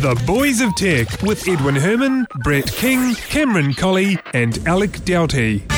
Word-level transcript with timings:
The 0.00 0.14
Boys 0.26 0.60
of 0.60 0.76
Tech 0.76 1.08
with 1.22 1.48
Edwin 1.48 1.74
Herman, 1.74 2.28
Brett 2.44 2.70
King, 2.70 3.16
Cameron 3.16 3.74
Colley, 3.74 4.16
and 4.32 4.56
Alec 4.64 5.04
Doughty. 5.04 5.77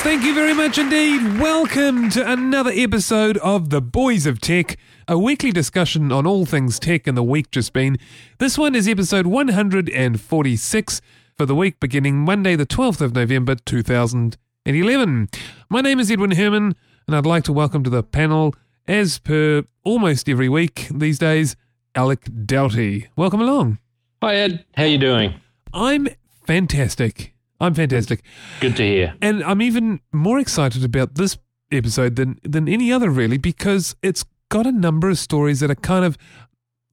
Yes, 0.00 0.06
thank 0.06 0.24
you 0.24 0.34
very 0.34 0.54
much 0.54 0.78
indeed. 0.78 1.38
Welcome 1.38 2.08
to 2.10 2.26
another 2.32 2.70
episode 2.74 3.36
of 3.38 3.68
The 3.68 3.82
Boys 3.82 4.24
of 4.24 4.40
Tech, 4.40 4.78
a 5.06 5.18
weekly 5.18 5.52
discussion 5.52 6.10
on 6.10 6.26
all 6.26 6.46
things 6.46 6.78
tech 6.78 7.06
in 7.06 7.16
the 7.16 7.22
week 7.22 7.50
just 7.50 7.74
been. 7.74 7.98
This 8.38 8.56
one 8.56 8.74
is 8.74 8.88
episode 8.88 9.26
146 9.26 11.00
for 11.36 11.44
the 11.44 11.54
week 11.54 11.78
beginning 11.80 12.16
Monday, 12.16 12.56
the 12.56 12.64
12th 12.64 13.02
of 13.02 13.14
November 13.14 13.56
2011. 13.56 15.28
My 15.68 15.80
name 15.82 16.00
is 16.00 16.10
Edwin 16.10 16.30
Herman, 16.30 16.76
and 17.06 17.14
I'd 17.14 17.26
like 17.26 17.44
to 17.44 17.52
welcome 17.52 17.84
to 17.84 17.90
the 17.90 18.02
panel, 18.02 18.54
as 18.88 19.18
per 19.18 19.64
almost 19.84 20.30
every 20.30 20.48
week 20.48 20.88
these 20.90 21.18
days, 21.18 21.56
Alec 21.94 22.26
Doughty. 22.46 23.08
Welcome 23.16 23.42
along. 23.42 23.78
Hi 24.22 24.36
Ed, 24.36 24.64
how 24.76 24.84
are 24.84 24.86
you 24.86 24.98
doing? 24.98 25.34
I'm 25.74 26.08
fantastic. 26.46 27.34
I'm 27.60 27.74
fantastic. 27.74 28.22
Good 28.60 28.76
to 28.76 28.82
hear. 28.82 29.14
And 29.20 29.44
I'm 29.44 29.60
even 29.60 30.00
more 30.12 30.38
excited 30.38 30.84
about 30.84 31.16
this 31.16 31.38
episode 31.70 32.16
than 32.16 32.38
than 32.42 32.68
any 32.68 32.92
other 32.92 33.10
really 33.10 33.38
because 33.38 33.94
it's 34.02 34.24
got 34.48 34.66
a 34.66 34.72
number 34.72 35.08
of 35.08 35.18
stories 35.18 35.60
that 35.60 35.70
are 35.70 35.76
kind 35.76 36.04
of 36.04 36.18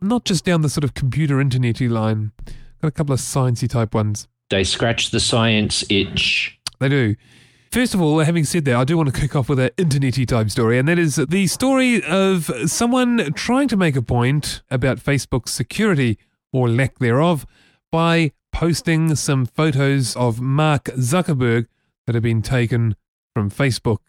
not 0.01 0.25
just 0.25 0.45
down 0.45 0.61
the 0.61 0.69
sort 0.69 0.83
of 0.83 0.93
computer 0.93 1.37
internety 1.37 1.89
line. 1.89 2.31
Got 2.81 2.89
a 2.89 2.91
couple 2.91 3.13
of 3.13 3.19
sciencey 3.19 3.67
type 3.67 3.95
ones. 3.95 4.27
They 4.49 4.63
scratch 4.63 5.09
the 5.11 5.19
science 5.19 5.83
itch. 5.89 6.59
They 6.79 6.89
do. 6.89 7.15
First 7.71 7.93
of 7.93 8.01
all, 8.01 8.19
having 8.19 8.45
said 8.45 8.63
that, 8.65 8.75
I 8.75 8.83
do 8.85 8.95
want 8.95 9.13
to 9.13 9.19
kick 9.19 9.35
off 9.35 9.49
with 9.49 9.59
an 9.59 9.71
internety 9.77 10.25
type 10.25 10.49
story, 10.49 10.79
and 10.79 10.87
that 10.87 10.97
is 10.97 11.15
the 11.15 11.47
story 11.47 12.01
of 12.03 12.49
someone 12.65 13.33
trying 13.33 13.67
to 13.67 13.75
make 13.75 13.95
a 13.95 14.01
point 14.01 14.61
about 14.71 14.99
Facebook's 14.99 15.51
security 15.51 16.17
or 16.53 16.69
lack 16.69 16.99
thereof 16.99 17.45
by 17.91 18.31
posting 18.57 19.15
some 19.15 19.45
photos 19.45 20.15
of 20.15 20.41
Mark 20.41 20.85
Zuckerberg 20.85 21.67
that 22.07 22.15
have 22.15 22.23
been 22.23 22.41
taken 22.41 22.95
from 23.35 23.51
Facebook. 23.51 23.99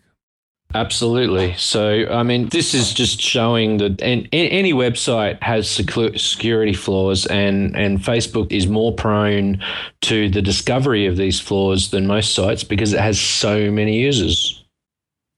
Absolutely. 0.74 1.52
So, 1.58 2.06
I 2.10 2.22
mean, 2.22 2.48
this 2.48 2.72
is 2.72 2.94
just 2.94 3.20
showing 3.20 3.77
that 3.77 4.00
and 4.00 4.27
any 4.32 4.72
website 4.72 5.42
has 5.42 5.68
secu- 5.68 6.18
security 6.18 6.72
flaws, 6.72 7.27
and, 7.27 7.77
and 7.77 7.98
Facebook 7.98 8.50
is 8.50 8.66
more 8.66 8.94
prone 8.94 9.62
to 10.02 10.30
the 10.30 10.40
discovery 10.40 11.05
of 11.05 11.18
these 11.18 11.38
flaws 11.38 11.90
than 11.90 12.06
most 12.06 12.34
sites 12.34 12.64
because 12.64 12.94
it 12.94 13.00
has 13.00 13.20
so 13.20 13.70
many 13.70 14.00
users. 14.00 14.64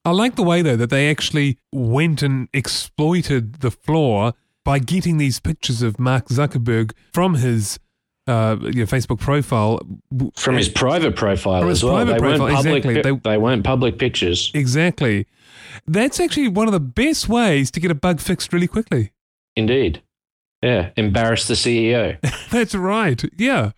I 0.04 0.12
like 0.12 0.36
the 0.36 0.44
way, 0.44 0.62
though, 0.62 0.76
that 0.76 0.90
they 0.90 1.10
actually 1.10 1.58
went 1.72 2.22
and 2.22 2.48
exploited 2.52 3.54
the 3.54 3.72
flaw 3.72 4.32
by 4.64 4.78
getting 4.78 5.18
these 5.18 5.40
pictures 5.40 5.82
of 5.82 5.98
Mark 5.98 6.28
Zuckerberg 6.28 6.92
from 7.12 7.34
his 7.34 7.80
uh, 8.26 8.56
your 8.62 8.86
Facebook 8.86 9.18
profile 9.20 9.80
from 10.36 10.56
his 10.56 10.68
private 10.68 11.16
profile 11.16 11.62
his 11.66 11.78
as 11.78 11.84
well. 11.84 11.94
Private 11.94 12.12
they 12.12 12.18
profile, 12.18 12.40
weren't 12.46 12.56
public. 12.56 12.84
exactly. 12.84 13.02
They, 13.02 13.30
They- 13.30 13.38
weren't 13.38 13.64
public 13.64 13.98
pictures. 13.98 14.50
Exactly. 14.54 15.26
That's 15.86 16.20
actually 16.20 16.48
one 16.48 16.66
of 16.68 16.72
the 16.72 16.80
best 16.80 17.28
ways 17.28 17.70
to 17.72 17.80
get 17.80 17.90
a 17.90 17.94
bug 17.94 18.20
fixed 18.20 18.52
really 18.52 18.66
quickly. 18.68 19.12
Indeed. 19.56 20.02
Yeah. 20.62 20.90
Embarrass 20.96 21.46
the 21.48 21.54
CEO. 21.54 22.18
That's 22.50 22.74
right. 22.74 23.22
Yeah. 23.36 23.72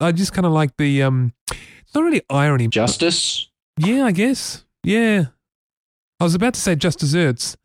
I 0.00 0.12
just 0.12 0.32
kind 0.32 0.46
of 0.46 0.52
like 0.52 0.76
the 0.76 1.02
um 1.02 1.32
it's 1.50 1.94
not 1.94 2.04
really 2.04 2.22
irony. 2.30 2.66
but- 2.68 2.72
Justice. 2.72 3.48
Yeah, 3.78 4.04
I 4.04 4.12
guess. 4.12 4.64
Yeah. 4.84 5.26
I 6.20 6.24
was 6.24 6.34
about 6.34 6.54
to 6.54 6.60
say 6.60 6.74
just 6.76 6.98
desserts. 7.00 7.56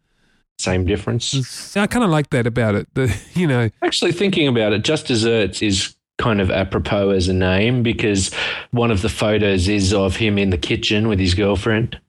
Same 0.59 0.85
difference. 0.85 1.75
I 1.77 1.85
kind 1.87 2.03
of 2.03 2.09
like 2.09 2.29
that 2.31 2.47
about 2.47 2.75
it. 2.75 2.87
The 2.95 3.15
you 3.35 3.47
know, 3.47 3.69
Actually, 3.83 4.11
thinking 4.11 4.47
about 4.47 4.73
it, 4.73 4.83
Just 4.83 5.07
Desserts 5.07 5.61
is 5.61 5.95
kind 6.17 6.41
of 6.41 6.49
apropos 6.49 7.11
as 7.11 7.27
a 7.27 7.33
name 7.33 7.83
because 7.83 8.33
one 8.71 8.89
of 8.89 9.03
the 9.03 9.09
photos 9.09 9.67
is 9.67 9.93
of 9.93 10.15
him 10.15 10.39
in 10.39 10.49
the 10.49 10.57
kitchen 10.57 11.07
with 11.07 11.19
his 11.19 11.35
girlfriend. 11.35 11.99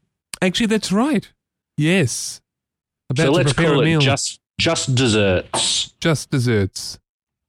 actually 0.41 0.66
that's 0.66 0.91
right. 0.91 1.31
Yes. 1.76 2.41
About 3.10 3.25
so 3.26 3.32
let's 3.32 3.53
call 3.53 3.81
it 3.81 3.84
meal. 3.84 4.00
Just 4.00 4.41
Just 4.59 4.94
Desserts. 4.94 5.92
just 6.00 6.30
desserts. 6.30 6.98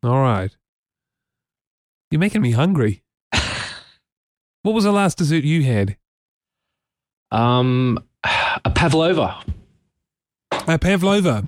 All 0.03 0.19
right. 0.21 0.55
You're 2.11 2.19
making 2.19 2.41
me 2.41 2.51
hungry. 2.51 3.03
what 4.63 4.73
was 4.75 4.83
the 4.83 4.91
last 4.91 5.17
dessert 5.17 5.43
you 5.45 5.63
had? 5.63 5.95
Um, 7.31 8.03
a 8.65 8.69
pavlova. 8.71 9.37
A 10.67 10.77
pavlova. 10.77 11.47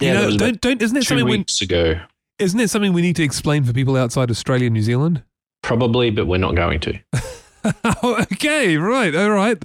Yeah, 0.00 0.08
you 0.08 0.30
know, 0.30 0.36
don't, 0.36 0.60
don't, 0.60 0.82
isn't 0.82 0.96
it 0.96 1.00
two 1.00 1.06
something 1.06 1.26
we, 1.26 1.38
weeks 1.38 1.60
ago. 1.60 2.00
isn't 2.38 2.58
it 2.58 2.70
something 2.70 2.92
we 2.92 3.02
need 3.02 3.16
to 3.16 3.22
explain 3.22 3.64
for 3.64 3.72
people 3.72 3.96
outside 3.96 4.30
Australia 4.30 4.66
and 4.66 4.74
New 4.74 4.82
Zealand? 4.82 5.22
Probably, 5.62 6.10
but 6.10 6.26
we're 6.26 6.38
not 6.38 6.56
going 6.56 6.80
to. 6.80 6.98
oh, 7.84 8.26
okay, 8.32 8.76
right, 8.76 9.14
all 9.14 9.30
right. 9.30 9.62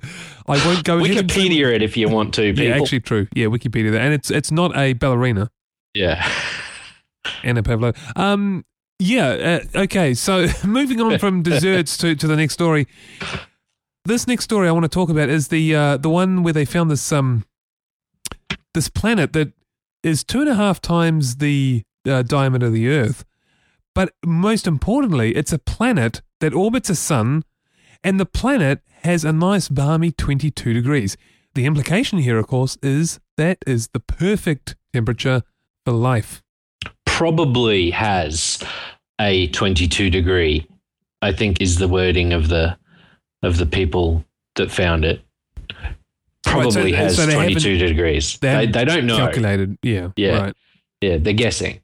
I 0.48 0.66
won't 0.66 0.84
go 0.84 1.00
Wikipedia 1.00 1.74
it 1.74 1.82
if 1.82 1.98
you 1.98 2.08
want 2.08 2.34
to. 2.36 2.42
People. 2.54 2.66
Yeah, 2.66 2.76
actually, 2.76 3.00
true. 3.00 3.28
Yeah, 3.34 3.48
Wikipedia 3.48 3.92
that, 3.92 4.02
and 4.02 4.14
it's 4.14 4.30
it's 4.30 4.52
not 4.52 4.78
a 4.78 4.94
ballerina 4.94 5.50
yeah. 5.98 6.30
Anna 7.44 7.60
a 7.60 7.64
pavlova. 7.64 7.98
Um, 8.16 8.66
yeah. 9.00 9.60
Uh, 9.76 9.80
okay, 9.82 10.14
so 10.14 10.48
moving 10.64 11.02
on 11.02 11.20
from 11.20 11.44
desserts 11.44 11.98
to 11.98 12.16
to 12.16 12.28
the 12.28 12.36
next 12.36 12.54
story. 12.54 12.88
This 14.06 14.28
next 14.28 14.46
story 14.46 14.70
I 14.70 14.72
want 14.72 14.84
to 14.84 14.90
talk 14.90 15.10
about 15.10 15.30
is 15.30 15.50
the 15.50 15.76
uh, 15.76 15.98
the 15.98 16.10
one 16.10 16.44
where 16.44 16.54
they 16.54 16.66
found 16.66 16.90
this 16.90 17.12
um 17.12 17.46
this 18.78 18.90
planet 18.90 19.34
that 19.34 19.54
is 20.04 20.24
two 20.24 20.40
and 20.40 20.50
a 20.50 20.54
half 20.54 20.80
times 20.80 21.38
the 21.38 21.82
uh, 22.08 22.22
diameter 22.22 22.68
of 22.68 22.74
the 22.74 22.88
Earth, 22.88 23.26
but 23.96 24.14
most 24.24 24.68
importantly, 24.68 25.36
it's 25.36 25.52
a 25.52 25.58
planet 25.58 26.22
that 26.42 26.54
orbits 26.54 26.88
a 26.88 26.96
sun, 26.96 27.44
and 28.04 28.20
the 28.20 28.26
planet 28.26 28.82
has 29.02 29.26
a 29.26 29.34
nice 29.34 29.68
balmy 29.68 30.12
twenty 30.12 30.52
two 30.52 30.74
degrees. 30.74 31.18
The 31.56 31.66
implication 31.66 32.20
here, 32.20 32.38
of 32.38 32.46
course, 32.46 32.78
is 32.84 33.20
that 33.36 33.58
is 33.66 33.88
the 33.94 34.00
perfect 34.00 34.76
temperature 34.94 35.42
for 35.84 35.94
life. 35.94 36.44
Probably 37.08 37.90
has 37.90 38.64
a 39.20 39.48
22 39.48 40.12
degree. 40.12 40.68
I 41.24 41.32
think 41.32 41.60
is 41.60 41.78
the 41.78 41.88
wording 41.88 42.32
of 42.32 42.50
the 42.50 42.78
of 43.42 43.58
the 43.58 43.66
people 43.66 44.24
that 44.56 44.72
found 44.72 45.04
it. 45.04 45.22
Right, 46.48 46.64
so- 46.72 46.72
Probably 46.72 46.92
has 46.94 47.16
so 47.16 47.26
22 47.30 47.78
degrees. 47.78 48.38
They 48.40 48.66
They, 48.66 48.72
they 48.72 48.86
don't 48.86 49.06
know. 49.06 49.18
Calculated, 49.18 49.78
yeah, 49.84 50.10
Yeah. 50.16 50.38
right. 50.40 50.54
Yeah, 51.02 51.18
they're 51.18 51.34
guessing. 51.34 51.80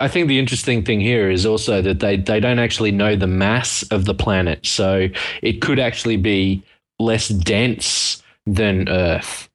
I 0.00 0.08
think 0.08 0.28
the 0.28 0.38
interesting 0.38 0.82
thing 0.84 1.00
here 1.00 1.30
is 1.30 1.46
also 1.46 1.80
that 1.82 2.00
they, 2.00 2.16
they 2.16 2.40
don't 2.40 2.58
actually 2.58 2.90
know 2.90 3.14
the 3.16 3.26
mass 3.26 3.82
of 3.90 4.06
the 4.06 4.14
planet. 4.14 4.66
So 4.66 5.08
it 5.42 5.60
could 5.60 5.78
actually 5.78 6.16
be 6.16 6.62
less 6.98 7.28
dense 7.28 8.22
than 8.46 8.88
Earth. 8.88 9.48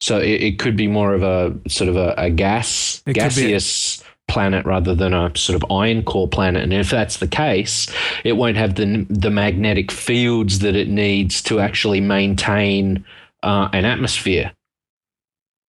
So 0.00 0.18
it, 0.18 0.42
it 0.42 0.58
could 0.58 0.76
be 0.76 0.88
more 0.88 1.14
of 1.14 1.22
a 1.22 1.54
sort 1.68 1.88
of 1.88 1.96
a, 1.96 2.14
a 2.16 2.30
gas, 2.30 3.02
It 3.06 3.14
could 3.14 3.14
be 3.14 3.20
a- 3.20 3.28
gaseous 3.28 4.02
planet 4.28 4.64
rather 4.64 4.94
than 4.94 5.12
a 5.12 5.36
sort 5.36 5.60
of 5.62 5.70
iron 5.70 6.02
core 6.04 6.28
planet. 6.28 6.62
And 6.62 6.72
if 6.72 6.88
that's 6.90 7.18
the 7.18 7.26
case, 7.28 7.92
it 8.24 8.32
won't 8.34 8.56
have 8.56 8.76
the, 8.76 9.06
the 9.10 9.30
magnetic 9.30 9.90
fields 9.90 10.60
that 10.60 10.74
it 10.76 10.88
needs 10.88 11.42
to 11.42 11.60
actually 11.60 12.00
maintain 12.00 13.04
uh, 13.42 13.68
an 13.72 13.84
atmosphere. 13.84 14.52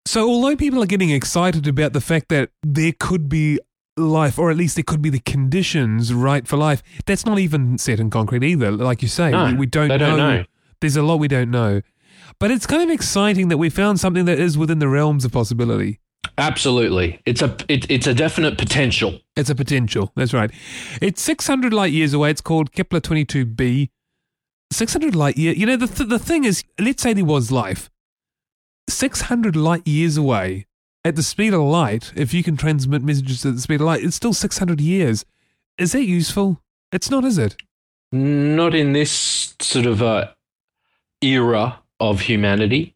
So, 0.06 0.28
although 0.28 0.56
people 0.56 0.82
are 0.82 0.86
getting 0.86 1.10
excited 1.10 1.66
about 1.66 1.92
the 1.92 2.00
fact 2.00 2.28
that 2.28 2.50
there 2.62 2.92
could 2.98 3.28
be 3.28 3.60
life, 3.96 4.38
or 4.38 4.50
at 4.50 4.56
least 4.56 4.76
there 4.76 4.84
could 4.84 5.02
be 5.02 5.10
the 5.10 5.20
conditions 5.20 6.12
right 6.12 6.46
for 6.46 6.56
life, 6.56 6.82
that's 7.06 7.24
not 7.24 7.38
even 7.38 7.78
set 7.78 8.00
in 8.00 8.10
concrete 8.10 8.42
either. 8.42 8.70
Like 8.70 9.02
you 9.02 9.08
say, 9.08 9.30
No, 9.30 9.46
we, 9.46 9.54
we 9.54 9.66
don't, 9.66 9.88
they 9.88 9.98
don't 9.98 10.18
know. 10.18 10.44
There's 10.80 10.96
a 10.96 11.02
lot 11.02 11.16
we 11.16 11.28
don't 11.28 11.50
know. 11.50 11.82
But 12.38 12.50
it's 12.50 12.66
kind 12.66 12.82
of 12.82 12.90
exciting 12.90 13.48
that 13.48 13.58
we 13.58 13.70
found 13.70 14.00
something 14.00 14.24
that 14.24 14.38
is 14.38 14.58
within 14.58 14.80
the 14.80 14.88
realms 14.88 15.24
of 15.24 15.32
possibility. 15.32 16.00
Absolutely. 16.38 17.20
It's 17.26 17.42
a 17.42 17.56
it, 17.68 17.90
it's 17.90 18.06
a 18.06 18.14
definite 18.14 18.56
potential. 18.56 19.18
It's 19.36 19.50
a 19.50 19.54
potential. 19.54 20.12
That's 20.16 20.32
right. 20.32 20.50
It's 21.00 21.20
600 21.22 21.72
light 21.72 21.92
years 21.92 22.14
away. 22.14 22.30
It's 22.30 22.40
called 22.40 22.72
Kepler 22.72 23.00
22b. 23.00 23.90
600 24.72 25.14
light 25.14 25.36
year. 25.36 25.54
You 25.54 25.66
know, 25.66 25.76
the, 25.76 25.86
th- 25.86 26.08
the 26.08 26.18
thing 26.18 26.44
is, 26.44 26.64
let's 26.78 27.02
say 27.02 27.12
there 27.12 27.24
was 27.24 27.52
life. 27.52 27.90
600 28.88 29.54
light 29.54 29.86
years 29.86 30.16
away 30.16 30.66
at 31.04 31.16
the 31.16 31.22
speed 31.22 31.52
of 31.52 31.62
light, 31.62 32.12
if 32.14 32.32
you 32.32 32.42
can 32.42 32.56
transmit 32.56 33.02
messages 33.02 33.44
at 33.44 33.54
the 33.54 33.60
speed 33.60 33.80
of 33.80 33.86
light, 33.86 34.04
it's 34.04 34.16
still 34.16 34.32
600 34.32 34.80
years. 34.80 35.24
Is 35.78 35.92
that 35.92 36.04
useful? 36.04 36.60
It's 36.92 37.10
not, 37.10 37.24
is 37.24 37.38
it? 37.38 37.56
Not 38.12 38.74
in 38.74 38.92
this 38.92 39.54
sort 39.60 39.86
of 39.86 40.02
uh, 40.02 40.28
era 41.22 41.80
of 41.98 42.20
humanity. 42.20 42.94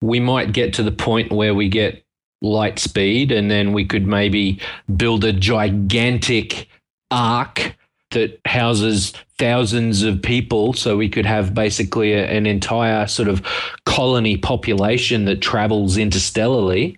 We 0.00 0.20
might 0.20 0.52
get 0.52 0.74
to 0.74 0.82
the 0.82 0.92
point 0.92 1.32
where 1.32 1.54
we 1.54 1.68
get 1.68 2.04
light 2.40 2.78
speed, 2.78 3.32
and 3.32 3.50
then 3.50 3.72
we 3.72 3.84
could 3.84 4.06
maybe 4.06 4.60
build 4.96 5.24
a 5.24 5.32
gigantic 5.32 6.68
ark 7.10 7.76
that 8.10 8.40
houses 8.44 9.12
thousands 9.42 10.04
of 10.04 10.22
people. 10.22 10.72
So 10.72 10.96
we 10.96 11.08
could 11.08 11.26
have 11.26 11.52
basically 11.52 12.12
a, 12.12 12.24
an 12.26 12.46
entire 12.46 13.08
sort 13.08 13.28
of 13.28 13.42
colony 13.84 14.36
population 14.36 15.24
that 15.24 15.40
travels 15.40 15.96
interstellarly. 15.96 16.96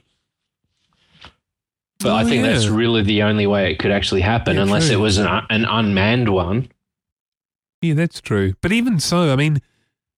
But 2.01 2.11
Oh, 2.11 2.15
I 2.17 2.25
think 2.25 2.43
that's 2.43 2.67
really 2.67 3.01
the 3.03 3.23
only 3.23 3.47
way 3.47 3.73
it 3.73 3.79
could 3.79 3.91
actually 3.91 4.21
happen, 4.21 4.57
Yeah, 4.57 4.63
unless 4.63 4.89
true. 4.89 4.97
it 4.97 5.01
was 5.01 5.17
an, 5.17 5.27
an 5.49 5.65
unmanned 5.65 6.29
one. 6.29 6.69
Yeah, 7.81 7.95
that's 7.95 8.21
true. 8.21 8.53
But 8.61 8.73
even 8.73 9.01
so, 9.01 9.33
I 9.33 9.37
mean, 9.37 9.63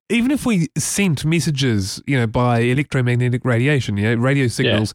even 0.09 0.31
if 0.31 0.47
we 0.47 0.69
sent 0.79 1.25
messages, 1.25 2.01
you 2.07 2.17
know, 2.17 2.27
by 2.27 2.61
electromagnetic 2.61 3.45
radiation, 3.45 3.97
you 3.97 4.05
know, 4.05 4.15
radio 4.15 4.47
signals, 4.47 4.95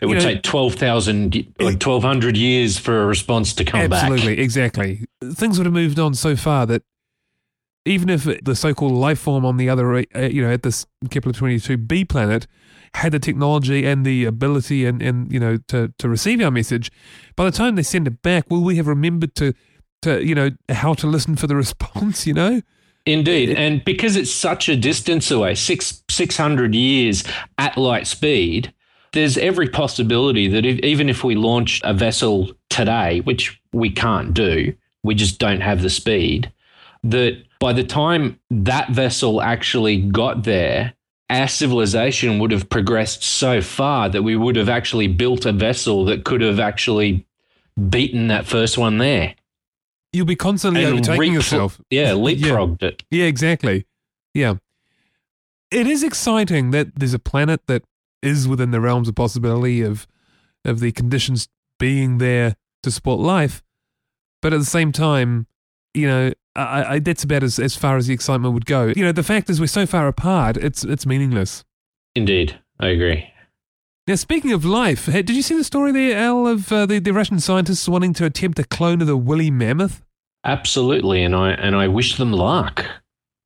It 0.00 0.06
would 0.06 0.18
know- 0.18 0.24
take 0.24 0.42
12,000, 0.42 1.34
like 1.58 1.78
1,200 1.78 2.36
years 2.36 2.78
for 2.78 3.02
a 3.02 3.06
response 3.06 3.52
to 3.54 3.64
come 3.64 3.80
absolutely, 3.80 3.88
back. 3.88 4.12
Absolutely, 4.12 4.42
exactly, 4.44 5.04
things 5.34 5.58
would 5.58 5.66
have 5.66 5.74
moved 5.74 5.98
on 5.98 6.14
so 6.14 6.36
far 6.36 6.66
that 6.66 6.82
even 7.86 8.08
if 8.08 8.24
the 8.42 8.56
so-called 8.56 8.92
life 8.92 9.18
form 9.18 9.44
on 9.44 9.56
the 9.58 9.68
other, 9.68 9.94
uh, 9.96 10.02
you 10.20 10.42
know, 10.42 10.50
at 10.50 10.62
this 10.62 10.86
Kepler 11.10 11.32
22b 11.32 12.08
planet 12.08 12.46
had 12.94 13.12
the 13.12 13.18
technology 13.18 13.84
and 13.84 14.06
the 14.06 14.24
ability 14.24 14.86
and, 14.86 15.02
and 15.02 15.30
you 15.32 15.40
know 15.40 15.58
to, 15.68 15.92
to 15.98 16.08
receive 16.08 16.40
our 16.40 16.50
message, 16.50 16.90
by 17.36 17.44
the 17.44 17.50
time 17.50 17.74
they 17.74 17.82
send 17.82 18.06
it 18.06 18.22
back, 18.22 18.48
will 18.50 18.62
we 18.62 18.76
have 18.76 18.86
remembered 18.86 19.34
to 19.34 19.52
to 20.00 20.24
you 20.24 20.34
know 20.34 20.50
how 20.70 20.94
to 20.94 21.06
listen 21.06 21.36
for 21.36 21.46
the 21.46 21.56
response? 21.64 22.26
You 22.26 22.34
know, 22.34 22.62
Indeed. 23.06 23.50
And 23.50 23.84
because 23.84 24.16
it's 24.16 24.32
such 24.32 24.68
a 24.68 24.76
distance 24.76 25.30
away, 25.30 25.54
six, 25.54 26.02
600 26.08 26.74
years 26.74 27.24
at 27.58 27.76
light 27.76 28.06
speed, 28.06 28.72
there's 29.12 29.36
every 29.38 29.68
possibility 29.68 30.48
that 30.48 30.64
if, 30.64 30.78
even 30.80 31.08
if 31.08 31.22
we 31.22 31.34
launched 31.34 31.82
a 31.84 31.92
vessel 31.92 32.50
today, 32.70 33.20
which 33.20 33.60
we 33.72 33.90
can't 33.90 34.34
do, 34.34 34.74
we 35.02 35.14
just 35.14 35.38
don't 35.38 35.60
have 35.60 35.82
the 35.82 35.90
speed, 35.90 36.50
that 37.04 37.42
by 37.60 37.72
the 37.72 37.84
time 37.84 38.40
that 38.50 38.90
vessel 38.90 39.40
actually 39.42 40.00
got 40.00 40.44
there, 40.44 40.94
our 41.30 41.48
civilization 41.48 42.38
would 42.38 42.50
have 42.50 42.68
progressed 42.68 43.22
so 43.22 43.60
far 43.60 44.08
that 44.08 44.22
we 44.22 44.36
would 44.36 44.56
have 44.56 44.68
actually 44.68 45.08
built 45.08 45.46
a 45.46 45.52
vessel 45.52 46.04
that 46.06 46.24
could 46.24 46.40
have 46.40 46.60
actually 46.60 47.26
beaten 47.88 48.28
that 48.28 48.46
first 48.46 48.78
one 48.78 48.98
there. 48.98 49.34
You'll 50.14 50.26
be 50.26 50.36
constantly 50.36 50.84
And 50.84 50.94
overtaking 50.94 51.32
yourself. 51.32 51.80
Yeah, 51.90 52.10
leapfrogged 52.10 52.82
it. 52.82 53.02
Yeah, 53.10 53.24
exactly. 53.24 53.86
Yeah. 54.32 54.54
It 55.70 55.86
is 55.86 56.02
exciting 56.02 56.70
that 56.70 56.94
there's 56.96 57.14
a 57.14 57.18
planet 57.18 57.66
that 57.66 57.82
is 58.22 58.48
within 58.48 58.70
the 58.70 58.80
realms 58.80 59.08
of 59.08 59.14
possibility 59.14 59.82
of 59.82 60.06
of 60.64 60.80
the 60.80 60.92
conditions 60.92 61.48
being 61.78 62.18
there 62.18 62.56
to 62.82 62.90
support 62.90 63.20
life. 63.20 63.62
But 64.40 64.54
at 64.54 64.60
the 64.60 64.66
same 64.66 64.92
time, 64.92 65.46
you 65.92 66.06
know, 66.06 66.32
I, 66.56 66.94
I, 66.94 66.98
that's 67.00 67.24
about 67.24 67.42
as, 67.42 67.58
as 67.58 67.76
far 67.76 67.96
as 67.96 68.06
the 68.06 68.14
excitement 68.14 68.54
would 68.54 68.66
go. 68.66 68.92
You 68.96 69.04
know, 69.04 69.12
the 69.12 69.22
fact 69.22 69.50
is 69.50 69.60
we're 69.60 69.66
so 69.66 69.84
far 69.84 70.08
apart, 70.08 70.56
it's 70.56 70.84
it's 70.84 71.04
meaningless. 71.04 71.64
Indeed. 72.14 72.58
I 72.80 72.88
agree. 72.88 73.30
Now, 74.06 74.16
speaking 74.16 74.52
of 74.52 74.64
life, 74.66 75.06
did 75.06 75.30
you 75.30 75.40
see 75.42 75.56
the 75.56 75.64
story 75.64 75.90
there, 75.90 76.18
Al, 76.18 76.46
of 76.46 76.70
uh, 76.70 76.84
the, 76.84 76.98
the 76.98 77.12
Russian 77.12 77.40
scientists 77.40 77.88
wanting 77.88 78.12
to 78.14 78.26
attempt 78.26 78.58
a 78.58 78.64
clone 78.64 79.00
of 79.00 79.06
the 79.06 79.16
woolly 79.16 79.50
mammoth? 79.50 80.02
Absolutely, 80.44 81.22
and 81.24 81.34
I 81.34 81.52
and 81.52 81.74
I 81.74 81.88
wish 81.88 82.16
them 82.16 82.30
luck. 82.30 82.84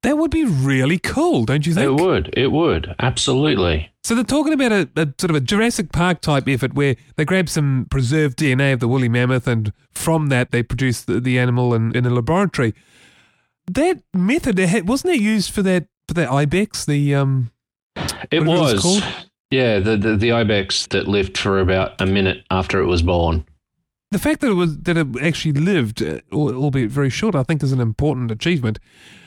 That 0.03 0.19
would 0.19 0.33
be 0.33 0.45
really 0.45 0.99
cool, 0.99 1.45
don't 1.45 1.65
you 1.65 1.75
think? 1.75 1.87
It 1.87 2.03
would. 2.05 2.35
It 2.37 2.51
would. 2.51 2.95
Absolutely. 2.99 3.91
So 4.03 4.15
they're 4.17 4.25
talking 4.25 4.53
about 4.53 4.73
a, 4.73 4.89
a 4.97 5.07
sort 5.19 5.31
of 5.31 5.37
a 5.37 5.41
Jurassic 5.41 5.93
Park 5.93 6.21
type 6.21 6.49
effort 6.49 6.75
where 6.75 6.97
they 7.17 7.25
grab 7.25 7.49
some 7.49 7.87
preserved 7.91 8.39
DNA 8.39 8.73
of 8.73 8.81
the 8.81 8.89
woolly 8.89 9.09
mammoth 9.09 9.47
and 9.47 9.73
from 9.93 10.27
that 10.29 10.51
they 10.51 10.63
produce 10.63 11.03
the, 11.03 11.21
the 11.21 11.39
animal 11.39 11.75
in, 11.75 11.95
in 11.97 12.05
a 12.07 12.11
laboratory. 12.11 12.75
That 13.71 14.03
method 14.15 14.59
wasn't 14.89 15.15
it 15.15 15.21
used 15.21 15.53
for 15.53 15.63
that 15.63 15.87
for 16.09 16.15
that 16.15 16.31
ibex? 16.31 16.85
The 16.85 17.15
um, 17.15 17.51
It 17.97 18.45
What 18.45 18.57
it 18.57 18.61
was 18.61 18.73
was. 18.75 18.83
called? 18.83 19.05
Yeah, 19.50 19.79
the, 19.79 19.97
the 19.97 20.17
the 20.17 20.33
ibex 20.33 20.87
that 20.89 21.09
lived 21.09 21.39
for 21.39 21.59
about 21.59 22.00
a 22.00 22.06
minute 22.06 22.45
after 22.50 22.81
it 22.81 22.87
was 22.87 23.03
born. 23.03 23.47
the 24.11 24.19
fact 24.19 24.41
that 24.41 24.50
it 24.50 24.55
was 24.55 24.79
that 24.81 24.97
it 24.97 25.06
actually 25.23 25.53
lived, 25.53 26.03
uh, 26.03 26.21
albeit 26.33 26.91
very 26.91 27.11
short, 27.11 27.35
I 27.35 27.43
think 27.43 27.62
is 27.62 27.73
an 27.73 27.81
important 27.81 28.31
achievement. 28.31 28.79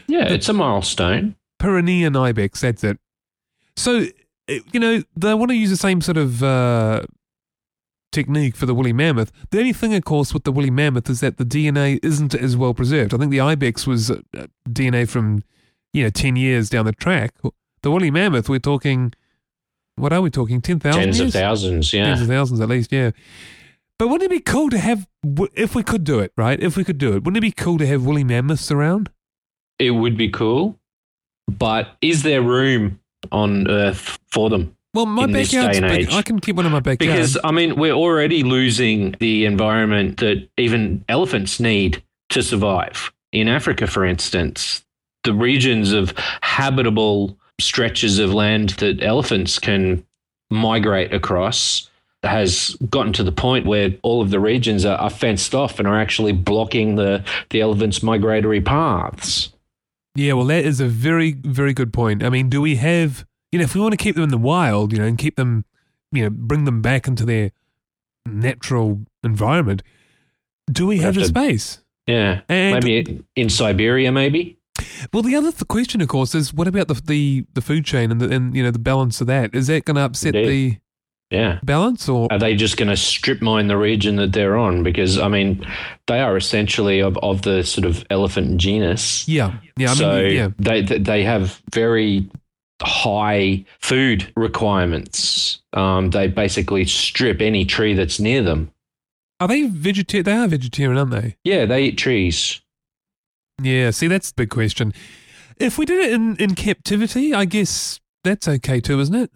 Yeah, 0.07 0.27
it's 0.27 0.49
a 0.49 0.53
milestone. 0.53 1.35
Pyrenean 1.59 2.15
ibex, 2.15 2.61
that's 2.61 2.83
it. 2.83 2.97
So 3.75 4.05
uh, 4.49 4.53
you 4.71 4.79
know 4.79 5.01
they 5.15 5.33
want 5.33 5.49
to 5.51 5.55
use 5.57 5.69
the 5.71 5.77
same 5.77 6.01
sort 6.01 6.17
of 6.17 6.43
uh, 6.43 7.03
technique 8.11 8.55
for 8.55 8.65
the 8.65 8.73
woolly 8.75 8.93
mammoth. 8.93 9.31
The 9.51 9.59
only 9.59 9.73
thing, 9.73 9.93
of 9.93 10.03
course, 10.03 10.33
with 10.33 10.43
the 10.43 10.51
woolly 10.51 10.69
mammoth 10.71 11.09
is 11.09 11.21
that 11.21 11.37
the 11.37 11.45
DNA 11.45 11.99
isn't 12.03 12.35
as 12.35 12.57
well 12.57 12.73
preserved. 12.73 13.13
I 13.13 13.17
think 13.17 13.31
the 13.31 13.39
ibex 13.39 13.87
was 13.87 14.11
uh, 14.11 14.17
DNA 14.69 15.07
from 15.07 15.43
you 15.93 16.03
know 16.03 16.09
ten 16.09 16.35
years 16.35 16.69
down 16.69 16.85
the 16.85 16.91
track. 16.91 17.33
The 17.81 17.89
woolly 17.89 18.11
mammoth, 18.11 18.49
we're 18.49 18.59
talking. 18.59 19.13
What 20.01 20.11
are 20.13 20.21
we 20.21 20.29
talking? 20.31 20.61
Ten 20.61 20.79
thousand 20.79 21.01
Tens 21.03 21.19
years? 21.19 21.35
of 21.35 21.41
thousands. 21.41 21.93
Yeah. 21.93 22.05
Tens 22.05 22.21
of 22.21 22.27
thousands 22.27 22.59
at 22.59 22.69
least, 22.69 22.91
yeah. 22.91 23.11
But 23.99 24.07
wouldn't 24.07 24.31
it 24.31 24.35
be 24.35 24.39
cool 24.39 24.71
to 24.71 24.79
have, 24.79 25.07
if 25.53 25.75
we 25.75 25.83
could 25.83 26.03
do 26.03 26.19
it, 26.19 26.33
right? 26.35 26.59
If 26.59 26.75
we 26.75 26.83
could 26.83 26.97
do 26.97 27.09
it, 27.09 27.23
wouldn't 27.23 27.37
it 27.37 27.41
be 27.41 27.51
cool 27.51 27.77
to 27.77 27.85
have 27.85 28.03
woolly 28.03 28.23
mammoths 28.23 28.71
around? 28.71 29.11
It 29.77 29.91
would 29.91 30.17
be 30.17 30.29
cool, 30.29 30.79
but 31.47 31.97
is 32.01 32.23
there 32.23 32.41
room 32.41 32.99
on 33.31 33.69
Earth 33.69 34.17
for 34.31 34.49
them? 34.49 34.75
Well, 34.95 35.05
my 35.05 35.25
In 35.25 35.31
this 35.31 35.53
backyard's 35.53 35.79
day 35.79 35.97
big. 36.05 36.11
I 36.11 36.23
can 36.23 36.39
keep 36.39 36.55
one 36.55 36.65
in 36.65 36.71
my 36.71 36.79
backyard. 36.79 37.15
Because 37.15 37.37
I 37.43 37.51
mean, 37.51 37.75
we're 37.75 37.93
already 37.93 38.41
losing 38.43 39.15
the 39.19 39.45
environment 39.45 40.17
that 40.17 40.49
even 40.57 41.05
elephants 41.07 41.59
need 41.59 42.03
to 42.29 42.41
survive. 42.41 43.13
In 43.31 43.47
Africa, 43.47 43.85
for 43.87 44.03
instance, 44.03 44.83
the 45.23 45.33
regions 45.33 45.93
of 45.93 46.13
habitable 46.41 47.37
stretches 47.61 48.19
of 48.19 48.33
land 48.33 48.71
that 48.71 49.01
elephants 49.03 49.59
can 49.59 50.05
migrate 50.49 51.13
across 51.13 51.89
has 52.23 52.75
gotten 52.89 53.13
to 53.13 53.23
the 53.23 53.31
point 53.31 53.65
where 53.65 53.95
all 54.03 54.21
of 54.21 54.29
the 54.29 54.39
regions 54.39 54.85
are, 54.85 54.97
are 54.97 55.09
fenced 55.09 55.55
off 55.55 55.79
and 55.79 55.87
are 55.87 55.99
actually 55.99 56.33
blocking 56.33 56.95
the, 56.95 57.23
the 57.49 57.61
elephants' 57.61 58.03
migratory 58.03 58.61
paths. 58.61 59.51
Yeah, 60.15 60.33
well, 60.33 60.45
that 60.45 60.65
is 60.65 60.79
a 60.79 60.87
very, 60.87 61.31
very 61.31 61.73
good 61.73 61.91
point. 61.93 62.23
I 62.23 62.29
mean, 62.29 62.49
do 62.49 62.61
we 62.61 62.75
have, 62.75 63.25
you 63.51 63.59
know, 63.59 63.63
if 63.63 63.73
we 63.73 63.81
want 63.81 63.93
to 63.93 63.97
keep 63.97 64.15
them 64.15 64.25
in 64.25 64.29
the 64.29 64.37
wild, 64.37 64.91
you 64.91 64.99
know, 64.99 65.05
and 65.05 65.17
keep 65.17 65.35
them, 65.35 65.65
you 66.11 66.23
know, 66.23 66.29
bring 66.29 66.65
them 66.65 66.81
back 66.81 67.07
into 67.07 67.25
their 67.25 67.51
natural 68.25 69.01
environment, 69.23 69.81
do 70.71 70.85
we 70.85 70.97
have, 70.97 71.15
have 71.15 71.15
the 71.15 71.21
to- 71.21 71.27
space? 71.27 71.79
Yeah. 72.07 72.41
And- 72.49 72.83
maybe 72.83 73.23
in 73.35 73.49
Siberia, 73.49 74.11
maybe? 74.11 74.57
Well, 75.13 75.23
the 75.23 75.35
other 75.35 75.51
th- 75.51 75.67
question, 75.67 76.01
of 76.01 76.07
course, 76.07 76.35
is 76.35 76.53
what 76.53 76.67
about 76.67 76.87
the 76.87 76.93
the, 77.05 77.45
the 77.53 77.61
food 77.61 77.85
chain 77.85 78.11
and 78.11 78.19
the 78.21 78.29
and 78.33 78.55
you 78.55 78.63
know 78.63 78.71
the 78.71 78.79
balance 78.79 79.21
of 79.21 79.27
that? 79.27 79.53
Is 79.55 79.67
that 79.67 79.85
going 79.85 79.95
to 79.95 80.01
upset 80.01 80.35
Indeed. 80.35 80.49
the 80.49 81.35
Yeah. 81.37 81.59
balance 81.63 82.07
or? 82.09 82.27
Are 82.31 82.39
they 82.39 82.55
just 82.55 82.77
going 82.77 82.89
to 82.89 82.97
strip 82.97 83.41
mine 83.41 83.67
the 83.67 83.77
region 83.77 84.17
that 84.17 84.33
they're 84.33 84.57
on? 84.57 84.83
Because 84.83 85.17
I 85.17 85.27
mean, 85.27 85.65
they 86.07 86.19
are 86.19 86.35
essentially 86.37 86.99
of, 87.01 87.17
of 87.19 87.41
the 87.43 87.63
sort 87.63 87.85
of 87.85 88.03
elephant 88.09 88.57
genus. 88.57 89.27
yeah, 89.27 89.53
yeah. 89.77 89.91
I 89.91 89.93
so 89.95 90.21
mean, 90.23 90.35
yeah. 90.35 90.49
they 90.59 90.81
they 90.81 90.97
they 90.99 91.23
have 91.23 91.61
very 91.73 92.29
high 92.83 93.63
food 93.79 94.31
requirements. 94.35 95.61
Um, 95.73 96.09
they 96.09 96.27
basically 96.27 96.85
strip 96.85 97.41
any 97.41 97.65
tree 97.65 97.93
that's 97.93 98.19
near 98.19 98.41
them. 98.41 98.71
Are 99.39 99.47
they 99.47 99.63
vegetarian? 99.63 100.25
They 100.25 100.33
are 100.33 100.47
vegetarian, 100.47 100.97
aren't 100.97 101.11
they? 101.11 101.35
Yeah, 101.43 101.65
they 101.65 101.85
eat 101.85 101.97
trees. 101.97 102.60
Yeah. 103.61 103.91
See, 103.91 104.07
that's 104.07 104.31
the 104.31 104.35
big 104.35 104.49
question. 104.49 104.93
If 105.57 105.77
we 105.77 105.85
did 105.85 105.99
it 105.99 106.13
in 106.13 106.35
in 106.37 106.55
captivity, 106.55 107.33
I 107.33 107.45
guess 107.45 107.99
that's 108.23 108.47
okay 108.47 108.79
too, 108.79 108.99
isn't 108.99 109.15
it? 109.15 109.31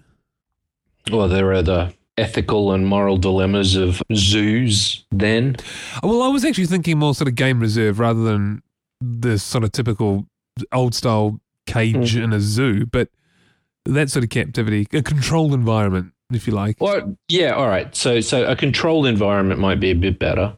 Well, 1.12 1.28
there 1.28 1.52
are 1.54 1.62
the 1.62 1.94
ethical 2.18 2.72
and 2.72 2.88
moral 2.88 3.18
dilemmas 3.18 3.76
of 3.76 4.02
zoos. 4.14 5.06
Then 5.12 5.58
Well, 6.02 6.22
I 6.22 6.30
was 6.30 6.46
actually 6.46 6.68
thinking 6.68 6.98
more 6.98 7.14
sort 7.14 7.28
of 7.28 7.36
game 7.36 7.60
reserve 7.60 8.00
rather 8.00 8.24
than 8.24 8.62
the 9.02 9.38
sort 9.38 9.64
of 9.64 9.72
typical 9.72 10.26
old 10.72 10.96
style 10.96 11.40
cage 11.68 12.16
hmm. 12.16 12.24
in 12.24 12.34
a 12.34 12.40
zoo, 12.40 12.86
but 12.86 13.10
that 13.86 14.10
sort 14.10 14.24
of 14.24 14.30
captivity, 14.30 14.88
a 14.94 15.02
controlled 15.02 15.54
environment, 15.54 16.14
if 16.32 16.48
you 16.48 16.54
like. 16.54 16.78
Well, 16.80 17.18
yeah, 17.28 17.52
all 17.52 17.68
right. 17.68 17.94
So, 17.96 18.20
so 18.22 18.46
a 18.46 18.56
controlled 18.56 19.06
environment 19.06 19.60
might 19.60 19.80
be 19.80 19.92
a 19.92 19.96
bit 19.96 20.18
better, 20.18 20.58